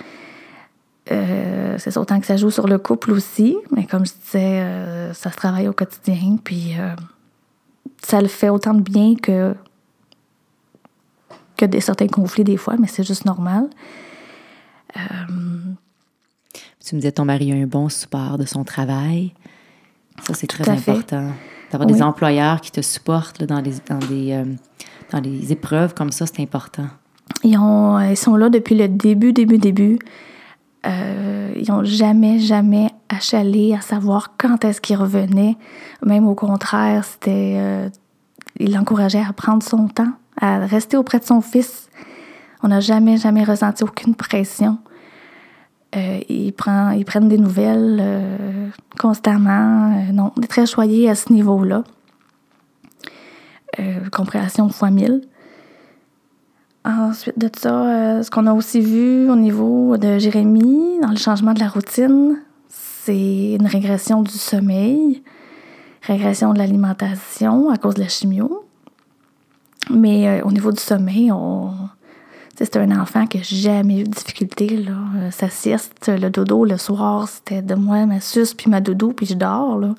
Euh, 1.11 1.75
c'est 1.79 1.91
ça, 1.91 1.99
autant 1.99 2.19
que 2.19 2.25
ça 2.25 2.37
joue 2.37 2.49
sur 2.49 2.65
le 2.65 2.77
couple 2.77 3.11
aussi, 3.11 3.57
mais 3.75 3.85
comme 3.85 4.05
je 4.05 4.13
disais, 4.25 5.13
ça 5.13 5.29
se 5.31 5.35
travaille 5.35 5.67
au 5.67 5.73
quotidien, 5.73 6.37
puis 6.41 6.75
ça 8.05 8.21
le 8.21 8.27
fait 8.27 8.49
autant 8.49 8.73
de 8.73 8.81
bien 8.81 9.15
que, 9.15 9.55
que 11.57 11.65
des 11.65 11.79
certains 11.81 12.07
conflits 12.07 12.43
des 12.43 12.57
fois, 12.57 12.75
mais 12.77 12.87
c'est 12.87 13.03
juste 13.03 13.25
normal. 13.25 13.69
Euh, 14.97 14.99
Tu 16.85 16.95
me 16.95 16.99
disais 16.99 17.11
ton 17.11 17.25
mari 17.25 17.51
a 17.51 17.55
un 17.55 17.65
bon 17.65 17.89
support 17.89 18.37
de 18.37 18.45
son 18.45 18.63
travail. 18.63 19.33
Ça, 20.21 20.33
c'est 20.33 20.47
très 20.47 20.69
important. 20.69 21.31
D'avoir 21.71 21.87
Oui. 21.89 21.95
des 21.95 22.03
employeurs 22.03 22.61
qui 22.61 22.71
te 22.71 22.81
supportent 22.81 23.39
là, 23.39 23.47
dans, 23.47 23.61
les, 23.61 23.73
dans, 23.89 23.97
des, 23.97 24.33
euh, 24.33 24.45
dans 25.11 25.19
les 25.19 25.51
épreuves 25.51 25.93
comme 25.95 26.11
ça, 26.11 26.25
c'est 26.27 26.41
important. 26.41 26.87
Ils, 27.43 27.57
ont, 27.57 27.99
ils 27.99 28.17
sont 28.17 28.35
là 28.35 28.49
depuis 28.49 28.75
le 28.75 28.87
début, 28.87 29.33
début, 29.33 29.57
début. 29.57 29.97
Euh, 30.85 31.53
ils 31.55 31.69
n'ont 31.69 31.83
jamais, 31.83 32.39
jamais 32.39 32.89
achalé 33.09 33.73
à 33.73 33.81
savoir 33.81 34.33
quand 34.37 34.65
est-ce 34.65 34.81
qu'ils 34.81 34.97
revenaient. 34.97 35.57
Même 36.05 36.27
au 36.27 36.35
contraire, 36.35 37.03
c'était. 37.05 37.55
euh, 37.57 37.89
ils 38.59 38.73
l'encourageaient 38.73 39.23
à 39.27 39.33
prendre 39.33 39.63
son 39.63 39.87
temps, 39.87 40.11
à 40.39 40.59
rester 40.59 40.97
auprès 40.97 41.19
de 41.19 41.23
son 41.23 41.41
fils. 41.41 41.89
On 42.61 42.67
n'a 42.67 42.79
jamais, 42.79 43.17
jamais 43.17 43.43
ressenti 43.43 43.83
aucune 43.83 44.15
pression. 44.15 44.77
Euh, 45.95 46.19
ils, 46.29 46.53
prennent 46.53 47.29
des 47.29 47.37
nouvelles 47.37 48.71
constamment. 48.99 49.93
Euh, 49.95 50.11
non, 50.11 50.31
on 50.37 50.41
est 50.41 50.47
très 50.47 50.65
choyés 50.65 51.09
à 51.09 51.15
ce 51.15 51.31
niveau-là. 51.31 51.83
Compréhension 54.11 54.69
fois 54.69 54.91
mille. 54.91 55.21
Ensuite 56.85 57.39
de 57.39 57.49
ça, 57.55 57.85
euh, 57.85 58.23
ce 58.23 58.29
qu'on 58.29 58.45
a 58.45 58.53
aussi 58.53 58.81
vu 58.81 59.29
au 59.29 59.37
niveau 59.37 59.95
de 59.95 60.17
Jérémy, 60.17 60.99
dans 61.01 61.11
le 61.11 61.15
changement 61.15 61.53
de 61.53 61.59
la 61.59 61.69
routine, 61.69 62.41
c'est 62.67 63.53
une 63.53 63.67
régression 63.67 64.21
du 64.21 64.33
sommeil, 64.33 65.23
régression 66.01 66.53
de 66.53 66.57
l'alimentation 66.57 67.69
à 67.69 67.77
cause 67.77 67.95
de 67.95 68.01
la 68.01 68.09
chimio. 68.09 68.65
Mais 69.89 70.27
euh, 70.27 70.43
au 70.43 70.51
niveau 70.51 70.73
du 70.73 70.81
sommeil, 70.81 71.31
on... 71.31 71.71
c'est 72.57 72.75
un 72.75 72.99
enfant 72.99 73.27
qui 73.27 73.37
n'a 73.37 73.43
jamais 73.43 74.01
eu 74.01 74.03
de 74.03 74.11
difficulté. 74.11 74.67
Là. 74.67 74.91
Euh, 75.17 75.31
Sa 75.31 75.49
sieste, 75.49 76.09
le 76.09 76.29
dodo, 76.29 76.65
le 76.65 76.77
soir, 76.77 77.29
c'était 77.29 77.61
de 77.61 77.75
moi, 77.75 78.05
ma 78.05 78.19
suce, 78.19 78.53
puis 78.53 78.69
ma 78.69 78.81
dodo, 78.81 79.13
puis 79.13 79.25
je 79.25 79.35
dors. 79.35 79.79
Là. 79.79 79.95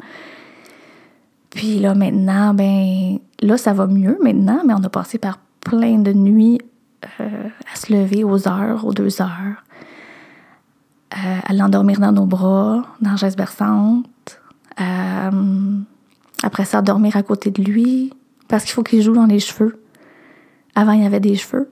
Puis 1.48 1.78
là, 1.78 1.94
maintenant, 1.94 2.52
ben 2.52 3.18
là, 3.40 3.56
ça 3.56 3.72
va 3.72 3.86
mieux 3.86 4.18
maintenant, 4.22 4.60
mais 4.66 4.74
on 4.74 4.84
a 4.84 4.90
passé 4.90 5.16
par 5.16 5.38
plein 5.60 5.98
de 5.98 6.12
nuits 6.12 6.60
euh, 7.20 7.48
à 7.72 7.76
se 7.76 7.92
lever 7.92 8.24
aux 8.24 8.48
heures, 8.48 8.84
aux 8.84 8.92
deux 8.92 9.20
heures, 9.20 9.64
euh, 11.14 11.38
à 11.44 11.52
l'endormir 11.52 12.00
dans 12.00 12.12
nos 12.12 12.26
bras, 12.26 12.82
dans 13.00 13.10
la 13.10 13.16
chaise 13.16 13.36
berçante, 13.36 14.40
euh, 14.80 15.78
après 16.42 16.64
ça, 16.64 16.82
dormir 16.82 17.16
à 17.16 17.22
côté 17.22 17.50
de 17.50 17.62
lui, 17.62 18.12
parce 18.48 18.64
qu'il 18.64 18.72
faut 18.72 18.82
qu'il 18.82 19.02
joue 19.02 19.14
dans 19.14 19.26
les 19.26 19.38
cheveux. 19.38 19.80
Avant, 20.74 20.92
il 20.92 21.02
y 21.02 21.06
avait 21.06 21.20
des 21.20 21.36
cheveux. 21.36 21.70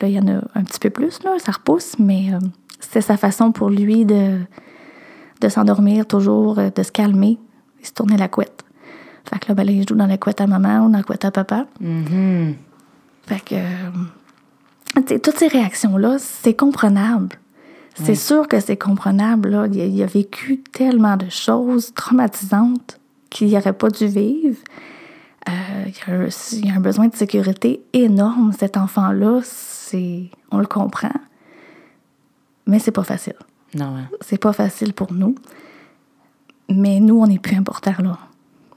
Là, 0.00 0.08
il 0.08 0.14
y 0.14 0.20
en 0.20 0.28
a 0.28 0.40
un 0.54 0.62
petit 0.62 0.78
peu 0.78 0.90
plus, 0.90 1.22
là, 1.24 1.36
ça 1.38 1.52
repousse, 1.52 1.98
mais 1.98 2.32
euh, 2.32 2.38
c'était 2.80 3.00
sa 3.00 3.16
façon 3.16 3.50
pour 3.52 3.70
lui 3.70 4.04
de, 4.04 4.38
de 5.40 5.48
s'endormir 5.48 6.06
toujours, 6.06 6.56
de 6.56 6.82
se 6.82 6.92
calmer. 6.92 7.38
Il 7.80 7.86
se 7.86 7.92
tournait 7.92 8.16
la 8.16 8.28
couette. 8.28 8.64
Fait 9.28 9.38
que 9.38 9.48
là, 9.48 9.54
ben, 9.54 9.64
là, 9.64 9.72
il 9.72 9.88
joue 9.88 9.94
dans 9.94 10.06
la 10.06 10.18
couette 10.18 10.40
à 10.40 10.46
maman 10.46 10.86
ou 10.86 10.90
dans 10.90 10.98
la 10.98 11.02
couette 11.02 11.24
à 11.24 11.30
papa. 11.30 11.66
Mhm. 11.80 12.54
Fait 13.26 13.40
que, 13.40 13.56
toutes 15.02 15.36
ces 15.38 15.48
réactions-là, 15.48 16.16
c'est 16.18 16.54
comprenable. 16.54 17.36
C'est 17.96 18.16
sûr 18.16 18.48
que 18.48 18.58
c'est 18.58 18.76
comprenable. 18.76 19.50
Là. 19.50 19.66
Il, 19.70 19.80
a, 19.80 19.84
il 19.84 20.02
a 20.02 20.06
vécu 20.06 20.58
tellement 20.72 21.16
de 21.16 21.28
choses 21.30 21.94
traumatisantes 21.94 22.98
qu'il 23.30 23.52
n'aurait 23.52 23.72
pas 23.72 23.88
dû 23.88 24.06
vivre. 24.08 24.58
Euh, 25.48 25.52
il, 25.86 25.94
y 25.94 26.10
a 26.10 26.14
un, 26.24 26.28
il 26.52 26.66
y 26.66 26.70
a 26.70 26.74
un 26.74 26.80
besoin 26.80 27.06
de 27.06 27.14
sécurité 27.14 27.84
énorme, 27.92 28.52
cet 28.58 28.76
enfant-là. 28.76 29.40
C'est, 29.44 30.24
on 30.50 30.58
le 30.58 30.66
comprend. 30.66 31.12
Mais 32.66 32.78
c'est 32.80 32.90
pas 32.90 33.04
facile. 33.04 33.36
Non, 33.74 33.96
hein. 33.96 34.08
C'est 34.22 34.38
pas 34.38 34.52
facile 34.52 34.92
pour 34.92 35.12
nous. 35.12 35.34
Mais 36.68 36.98
nous, 36.98 37.20
on 37.20 37.26
est 37.26 37.38
plus 37.38 37.56
important, 37.56 37.94
là. 37.98 38.18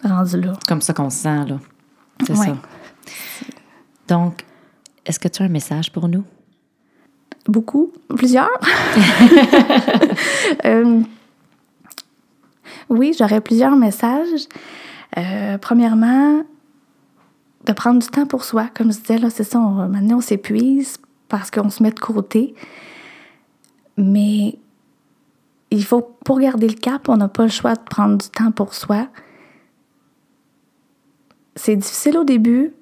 Rendu 0.04 0.40
là. 0.42 0.54
comme 0.68 0.82
ça 0.82 0.94
qu'on 0.94 1.10
se 1.10 1.20
sent, 1.20 1.46
là. 1.48 1.60
C'est 2.26 2.38
Ouais. 2.38 2.46
ça. 2.48 2.56
Donc, 4.10 4.44
est-ce 5.08 5.20
que 5.20 5.28
tu 5.28 5.42
as 5.42 5.46
un 5.46 5.50
message 5.50 5.92
pour 5.92 6.08
nous? 6.08 6.24
Beaucoup, 7.48 7.92
plusieurs. 8.16 8.50
Euh, 10.66 11.02
oui, 12.90 13.14
j'aurais 13.18 13.42
plusieurs 13.42 13.76
messages. 13.76 14.48
Euh, 15.18 15.58
premièrement, 15.58 16.44
de 17.66 17.74
prendre 17.74 18.00
du 18.00 18.08
temps 18.08 18.26
pour 18.26 18.44
soi. 18.44 18.70
Comme 18.74 18.92
je 18.92 19.00
disais, 19.00 19.18
là, 19.18 19.30
c'est 19.30 19.44
ça, 19.44 19.60
on, 19.60 19.88
maintenant 19.88 20.18
on 20.18 20.22
s'épuise 20.22 20.98
parce 21.28 21.52
qu'on 21.52 21.70
se 21.70 21.84
met 21.84 21.92
de 21.92 22.00
côté. 22.00 22.56
Mais 23.98 24.58
il 25.70 25.84
faut, 25.84 26.02
pour 26.02 26.40
garder 26.40 26.68
le 26.68 26.76
cap, 26.76 27.10
on 27.10 27.18
n'a 27.18 27.28
pas 27.28 27.44
le 27.44 27.50
choix 27.50 27.76
de 27.76 27.84
prendre 27.84 28.18
du 28.18 28.30
temps 28.30 28.52
pour 28.52 28.74
soi. 28.74 29.08
C'est 31.56 31.76
difficile 31.76 32.18
au 32.18 32.24
début, 32.24 32.74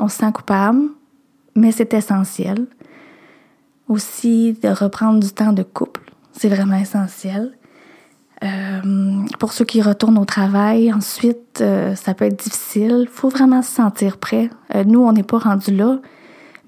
on 0.00 0.08
se 0.08 0.18
sent 0.18 0.32
coupable, 0.32 0.88
mais 1.54 1.72
c'est 1.72 1.94
essentiel. 1.94 2.66
Aussi, 3.88 4.54
de 4.54 4.68
reprendre 4.68 5.20
du 5.20 5.30
temps 5.30 5.52
de 5.52 5.62
couple, 5.62 6.12
c'est 6.32 6.48
vraiment 6.48 6.76
essentiel. 6.76 7.52
Euh, 8.42 9.22
pour 9.38 9.52
ceux 9.52 9.64
qui 9.64 9.82
retournent 9.82 10.18
au 10.18 10.24
travail, 10.24 10.92
ensuite, 10.92 11.60
euh, 11.60 11.94
ça 11.94 12.14
peut 12.14 12.24
être 12.24 12.42
difficile. 12.42 13.02
Il 13.02 13.08
faut 13.08 13.28
vraiment 13.28 13.62
se 13.62 13.70
sentir 13.70 14.18
prêt. 14.18 14.50
Euh, 14.74 14.84
nous, 14.84 15.00
on 15.00 15.12
n'est 15.12 15.22
pas 15.22 15.38
rendu 15.38 15.74
là, 15.74 16.00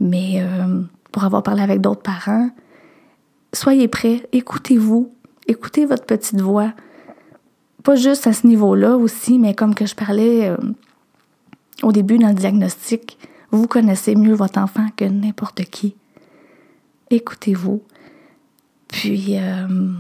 mais 0.01 0.45
pour 1.13 1.25
avoir 1.25 1.43
parlé 1.43 1.63
avec 1.63 1.81
d'autres 1.81 2.03
parents, 2.03 2.51
soyez 3.53 3.89
prêts, 3.89 4.29
écoutez-vous, 4.33 5.13
écoutez 5.47 5.87
votre 5.87 6.05
petite 6.05 6.41
voix. 6.41 6.73
Pas 7.85 7.95
juste 7.95 8.27
à 8.27 8.33
ce 8.33 8.47
niveau-là 8.47 8.97
aussi, 8.97 9.39
mais 9.39 9.55
comme 9.55 9.75
que 9.75 9.87
je 9.87 9.95
parlais 9.95 10.53
au 11.83 11.93
début 11.93 12.19
dans 12.19 12.29
le 12.29 12.35
diagnostic, 12.35 13.19
vous 13.55 13.67
connaissez 13.67 14.15
mieux 14.15 14.35
votre 14.35 14.59
enfant 14.59 14.87
que 14.97 15.05
n'importe 15.05 15.65
qui. 15.65 15.95
Écoutez-vous. 17.11 17.83
Puis, 18.89 19.37
euh, 19.39 19.93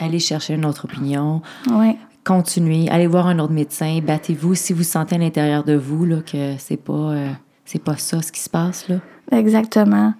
Allez 0.00 0.18
chercher 0.18 0.54
une 0.54 0.64
autre 0.64 0.84
opinion. 0.84 1.42
ouais. 1.70 1.96
Continuez. 2.24 2.90
Allez 2.90 3.06
voir 3.06 3.26
un 3.26 3.38
autre 3.38 3.54
médecin. 3.54 4.00
Battez-vous 4.02 4.54
si 4.54 4.74
vous 4.74 4.82
sentez 4.82 5.14
à 5.14 5.18
l'intérieur 5.18 5.64
de 5.64 5.74
vous 5.74 6.04
là, 6.04 6.16
que 6.20 6.56
c'est 6.58 6.76
pas, 6.76 6.92
euh, 6.92 7.30
c'est 7.64 7.82
pas 7.82 7.96
ça 7.96 8.20
ce 8.20 8.30
qui 8.30 8.40
se 8.40 8.50
passe. 8.50 8.86
Là. 8.88 8.96
Exactement. 9.32 10.12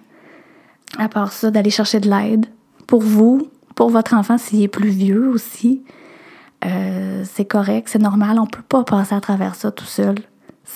À 0.97 1.07
part 1.07 1.31
ça, 1.31 1.51
d'aller 1.51 1.69
chercher 1.69 1.99
de 1.99 2.09
l'aide 2.09 2.47
pour 2.87 3.01
vous, 3.01 3.49
pour 3.75 3.91
votre 3.91 4.15
enfant 4.15 4.39
s'il 4.39 4.63
est 4.63 4.67
plus 4.67 4.89
vieux 4.89 5.29
aussi. 5.29 5.83
Euh, 6.65 7.23
c'est 7.25 7.45
correct, 7.45 7.89
c'est 7.91 8.01
normal. 8.01 8.39
On 8.39 8.47
peut 8.47 8.63
pas 8.67 8.83
passer 8.83 9.13
à 9.13 9.21
travers 9.21 9.53
ça 9.53 9.71
tout 9.71 9.85
seul. 9.85 10.15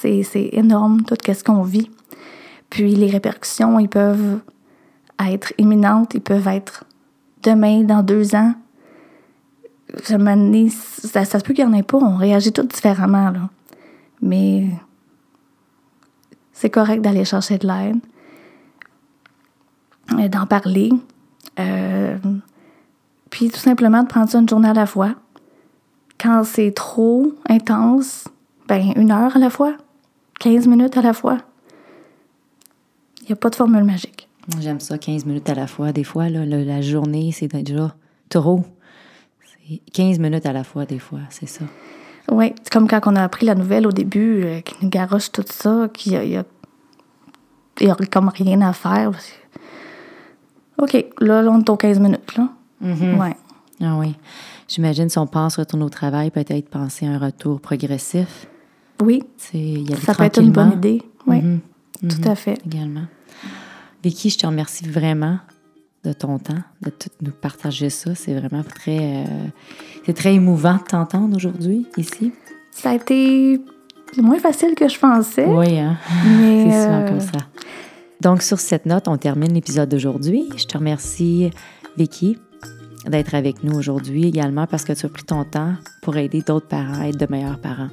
C'est, 0.01 0.49
énorme, 0.51 1.03
tout 1.03 1.15
ce 1.25 1.43
qu'on 1.43 1.63
vit. 1.63 1.89
Puis 2.69 2.95
les 2.95 3.09
répercussions, 3.09 3.79
ils 3.79 3.87
peuvent 3.87 4.39
être 5.25 5.53
imminentes, 5.57 6.13
ils 6.15 6.21
peuvent 6.21 6.47
être 6.47 6.83
demain, 7.43 7.83
dans 7.83 8.03
deux 8.03 8.35
ans. 8.35 8.53
Ça, 10.03 10.17
ça 11.25 11.39
se 11.39 11.43
peut 11.43 11.53
qu'il 11.53 11.65
n'y 11.65 11.73
en 11.73 11.77
ait 11.77 11.83
pas. 11.83 11.97
On 11.97 12.17
réagit 12.17 12.51
tous 12.51 12.63
différemment, 12.63 13.29
là. 13.29 13.49
Mais 14.21 14.67
c'est 16.53 16.69
correct 16.69 17.01
d'aller 17.01 17.25
chercher 17.25 17.57
de 17.57 17.67
l'aide, 17.67 17.99
euh, 20.13 20.27
d'en 20.29 20.45
parler, 20.45 20.91
euh, 21.59 22.17
puis 23.29 23.49
tout 23.49 23.59
simplement 23.59 24.03
de 24.03 24.07
prendre 24.07 24.29
ça 24.29 24.39
une 24.39 24.47
journée 24.47 24.69
à 24.69 24.73
la 24.73 24.85
fois. 24.85 25.15
Quand 26.19 26.45
c'est 26.45 26.71
trop 26.71 27.33
intense, 27.49 28.29
ben 28.67 28.93
une 28.95 29.11
heure 29.11 29.35
à 29.35 29.39
la 29.39 29.49
fois, 29.49 29.75
15 30.39 30.67
minutes 30.67 30.97
à 30.97 31.01
la 31.01 31.13
fois? 31.13 31.37
Il 33.21 33.27
n'y 33.27 33.33
a 33.33 33.35
pas 33.35 33.49
de 33.49 33.55
formule 33.55 33.83
magique. 33.83 34.27
J'aime 34.59 34.79
ça, 34.81 34.97
15 34.97 35.25
minutes 35.25 35.49
à 35.49 35.53
la 35.55 35.67
fois. 35.67 35.91
Des 35.93 36.03
fois, 36.03 36.27
là, 36.29 36.45
le- 36.45 36.63
la 36.63 36.81
journée, 36.81 37.31
c'est 37.31 37.47
déjà 37.47 37.95
trop. 38.29 38.65
C'est 39.69 39.79
15 39.93 40.19
minutes 40.19 40.45
à 40.45 40.51
la 40.53 40.63
fois, 40.65 40.85
des 40.85 40.99
fois, 40.99 41.19
c'est 41.29 41.45
ça. 41.47 41.63
Oui, 42.31 42.53
c'est 42.63 42.71
comme 42.71 42.87
quand 42.87 42.99
on 43.05 43.15
a 43.15 43.23
appris 43.23 43.45
la 43.45 43.55
nouvelle 43.55 43.87
au 43.87 43.91
début, 43.91 44.43
euh, 44.43 44.59
qui 44.61 44.75
nous 44.81 44.89
garoche 44.89 45.31
tout 45.31 45.43
ça, 45.49 45.87
qu'il 45.93 46.13
y 46.13 46.15
y 46.27 47.85
y 47.85 47.89
a 47.89 47.95
comme 48.11 48.29
rien 48.29 48.61
à 48.61 48.73
faire. 48.73 49.11
OK, 50.77 50.93
là, 51.19 51.41
là, 51.41 51.51
on 51.51 51.59
est 51.59 51.69
aux 51.69 51.77
15 51.77 51.99
minutes, 51.99 52.35
là. 52.37 52.49
Mhm. 52.81 53.19
Ouais. 53.19 53.35
Ah 53.81 53.95
oui. 53.97 54.15
J'imagine 54.67 55.09
si 55.09 55.17
on 55.17 55.27
pense 55.27 55.57
retourner 55.57 55.85
au 55.85 55.89
travail, 55.89 56.31
peut-être 56.31 56.69
penser 56.69 57.05
à 57.07 57.11
un 57.11 57.17
retour 57.17 57.61
progressif. 57.61 58.47
Oui, 59.03 59.23
y 59.53 59.91
aller 59.93 60.01
ça 60.01 60.13
peut 60.13 60.23
être 60.23 60.41
une 60.41 60.51
bonne 60.51 60.73
idée. 60.73 61.01
Oui, 61.27 61.41
Mhm. 61.41 61.59
tout 62.09 62.29
à 62.29 62.35
fait. 62.35 62.57
Également. 62.65 63.05
Vicky, 64.03 64.29
je 64.29 64.37
te 64.37 64.45
remercie 64.47 64.85
vraiment 64.87 65.39
de 66.03 66.11
ton 66.11 66.37
temps, 66.39 66.61
de 66.81 66.89
tout 66.89 67.09
nous 67.21 67.31
partager 67.31 67.89
ça. 67.89 68.13
C'est 68.15 68.33
vraiment 68.37 68.63
très, 68.63 69.23
euh, 69.23 69.25
c'est 70.05 70.13
très 70.13 70.33
émouvant 70.33 70.75
de 70.75 70.83
t'entendre 70.83 71.35
aujourd'hui 71.35 71.87
ici. 71.97 72.33
Ça 72.71 72.89
a 72.91 72.95
été 72.95 73.61
moins 74.21 74.39
facile 74.39 74.75
que 74.75 74.87
je 74.89 74.99
pensais. 74.99 75.45
Oui, 75.45 75.79
hein? 75.79 75.97
C'est 76.23 76.83
souvent 76.83 77.01
euh, 77.01 77.07
comme 77.09 77.19
ça. 77.21 77.39
Donc, 78.21 78.41
sur 78.41 78.59
cette 78.59 78.85
note, 78.85 79.07
on 79.07 79.17
termine 79.17 79.53
l'épisode 79.53 79.87
d'aujourd'hui. 79.89 80.49
Je 80.57 80.65
te 80.65 80.77
remercie, 80.77 81.51
Vicky, 81.97 82.37
d'être 83.07 83.35
avec 83.35 83.63
nous 83.63 83.73
aujourd'hui 83.77 84.25
également 84.27 84.65
parce 84.67 84.83
que 84.83 84.93
tu 84.93 85.05
as 85.05 85.09
pris 85.09 85.23
ton 85.23 85.43
temps 85.45 85.73
pour 86.01 86.15
aider 86.17 86.41
d'autres 86.41 86.67
parents 86.67 87.01
à 87.01 87.07
être 87.07 87.17
de 87.19 87.27
meilleurs 87.29 87.59
parents. 87.59 87.89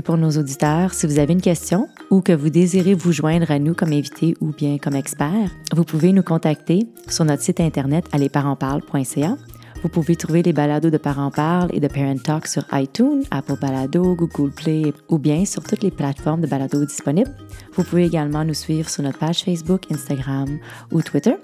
Et 0.00 0.02
pour 0.02 0.16
nos 0.16 0.30
auditeurs, 0.30 0.94
si 0.94 1.06
vous 1.06 1.18
avez 1.18 1.34
une 1.34 1.42
question 1.42 1.86
ou 2.08 2.22
que 2.22 2.32
vous 2.32 2.48
désirez 2.48 2.94
vous 2.94 3.12
joindre 3.12 3.50
à 3.50 3.58
nous 3.58 3.74
comme 3.74 3.92
invité 3.92 4.34
ou 4.40 4.46
bien 4.46 4.78
comme 4.78 4.94
expert, 4.94 5.50
vous 5.74 5.84
pouvez 5.84 6.14
nous 6.14 6.22
contacter 6.22 6.86
sur 7.06 7.26
notre 7.26 7.42
site 7.42 7.60
internet 7.60 8.06
à 8.10 8.16
lesparentsparlent.ca. 8.16 9.36
Vous 9.82 9.88
pouvez 9.90 10.16
trouver 10.16 10.42
les 10.42 10.54
balados 10.54 10.88
de 10.88 10.96
Parents 10.96 11.30
Parlent 11.30 11.68
et 11.74 11.80
de 11.80 11.86
Parent 11.86 12.16
Talk 12.16 12.46
sur 12.46 12.64
iTunes, 12.72 13.24
Apple 13.30 13.58
Balado, 13.60 14.14
Google 14.14 14.52
Play 14.52 14.94
ou 15.10 15.18
bien 15.18 15.44
sur 15.44 15.62
toutes 15.64 15.82
les 15.82 15.90
plateformes 15.90 16.40
de 16.40 16.46
balados 16.46 16.86
disponibles. 16.86 17.36
Vous 17.74 17.84
pouvez 17.84 18.06
également 18.06 18.42
nous 18.42 18.54
suivre 18.54 18.88
sur 18.88 19.02
notre 19.02 19.18
page 19.18 19.42
Facebook, 19.44 19.82
Instagram 19.92 20.48
ou 20.92 21.02
Twitter. 21.02 21.34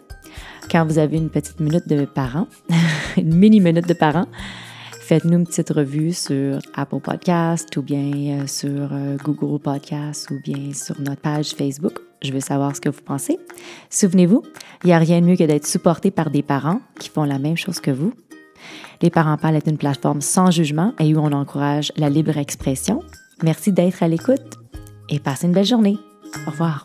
Quand 0.70 0.86
vous 0.86 0.96
avez 0.96 1.18
une 1.18 1.28
petite 1.28 1.60
minute 1.60 1.86
de 1.88 2.06
parents, 2.06 2.48
une 3.18 3.34
mini 3.34 3.60
minute 3.60 3.86
de 3.86 3.92
parents, 3.92 4.28
faites-nous 5.06 5.38
une 5.38 5.46
petite 5.46 5.70
revue 5.70 6.12
sur 6.12 6.58
Apple 6.74 6.98
Podcast 6.98 7.76
ou 7.76 7.82
bien 7.82 8.40
euh, 8.40 8.46
sur 8.48 8.92
euh, 8.92 9.16
Google 9.22 9.60
Podcast 9.60 10.28
ou 10.32 10.40
bien 10.40 10.72
sur 10.74 11.00
notre 11.00 11.20
page 11.20 11.50
Facebook. 11.50 12.00
Je 12.24 12.32
veux 12.32 12.40
savoir 12.40 12.74
ce 12.74 12.80
que 12.80 12.88
vous 12.88 13.02
pensez. 13.02 13.38
Souvenez-vous, 13.88 14.42
il 14.82 14.88
n'y 14.88 14.92
a 14.92 14.98
rien 14.98 15.20
de 15.20 15.26
mieux 15.26 15.36
que 15.36 15.44
d'être 15.44 15.66
supporté 15.66 16.10
par 16.10 16.30
des 16.30 16.42
parents 16.42 16.80
qui 16.98 17.08
font 17.08 17.22
la 17.22 17.38
même 17.38 17.56
chose 17.56 17.78
que 17.78 17.92
vous. 17.92 18.14
Les 19.00 19.10
Parents 19.10 19.36
Parlent 19.36 19.54
est 19.54 19.68
une 19.68 19.78
plateforme 19.78 20.20
sans 20.20 20.50
jugement 20.50 20.92
et 20.98 21.14
où 21.14 21.20
on 21.20 21.30
encourage 21.30 21.92
la 21.96 22.10
libre 22.10 22.36
expression. 22.36 23.00
Merci 23.44 23.70
d'être 23.70 24.02
à 24.02 24.08
l'écoute 24.08 24.58
et 25.08 25.20
passez 25.20 25.46
une 25.46 25.52
belle 25.52 25.66
journée. 25.66 25.98
Au 26.48 26.50
revoir. 26.50 26.84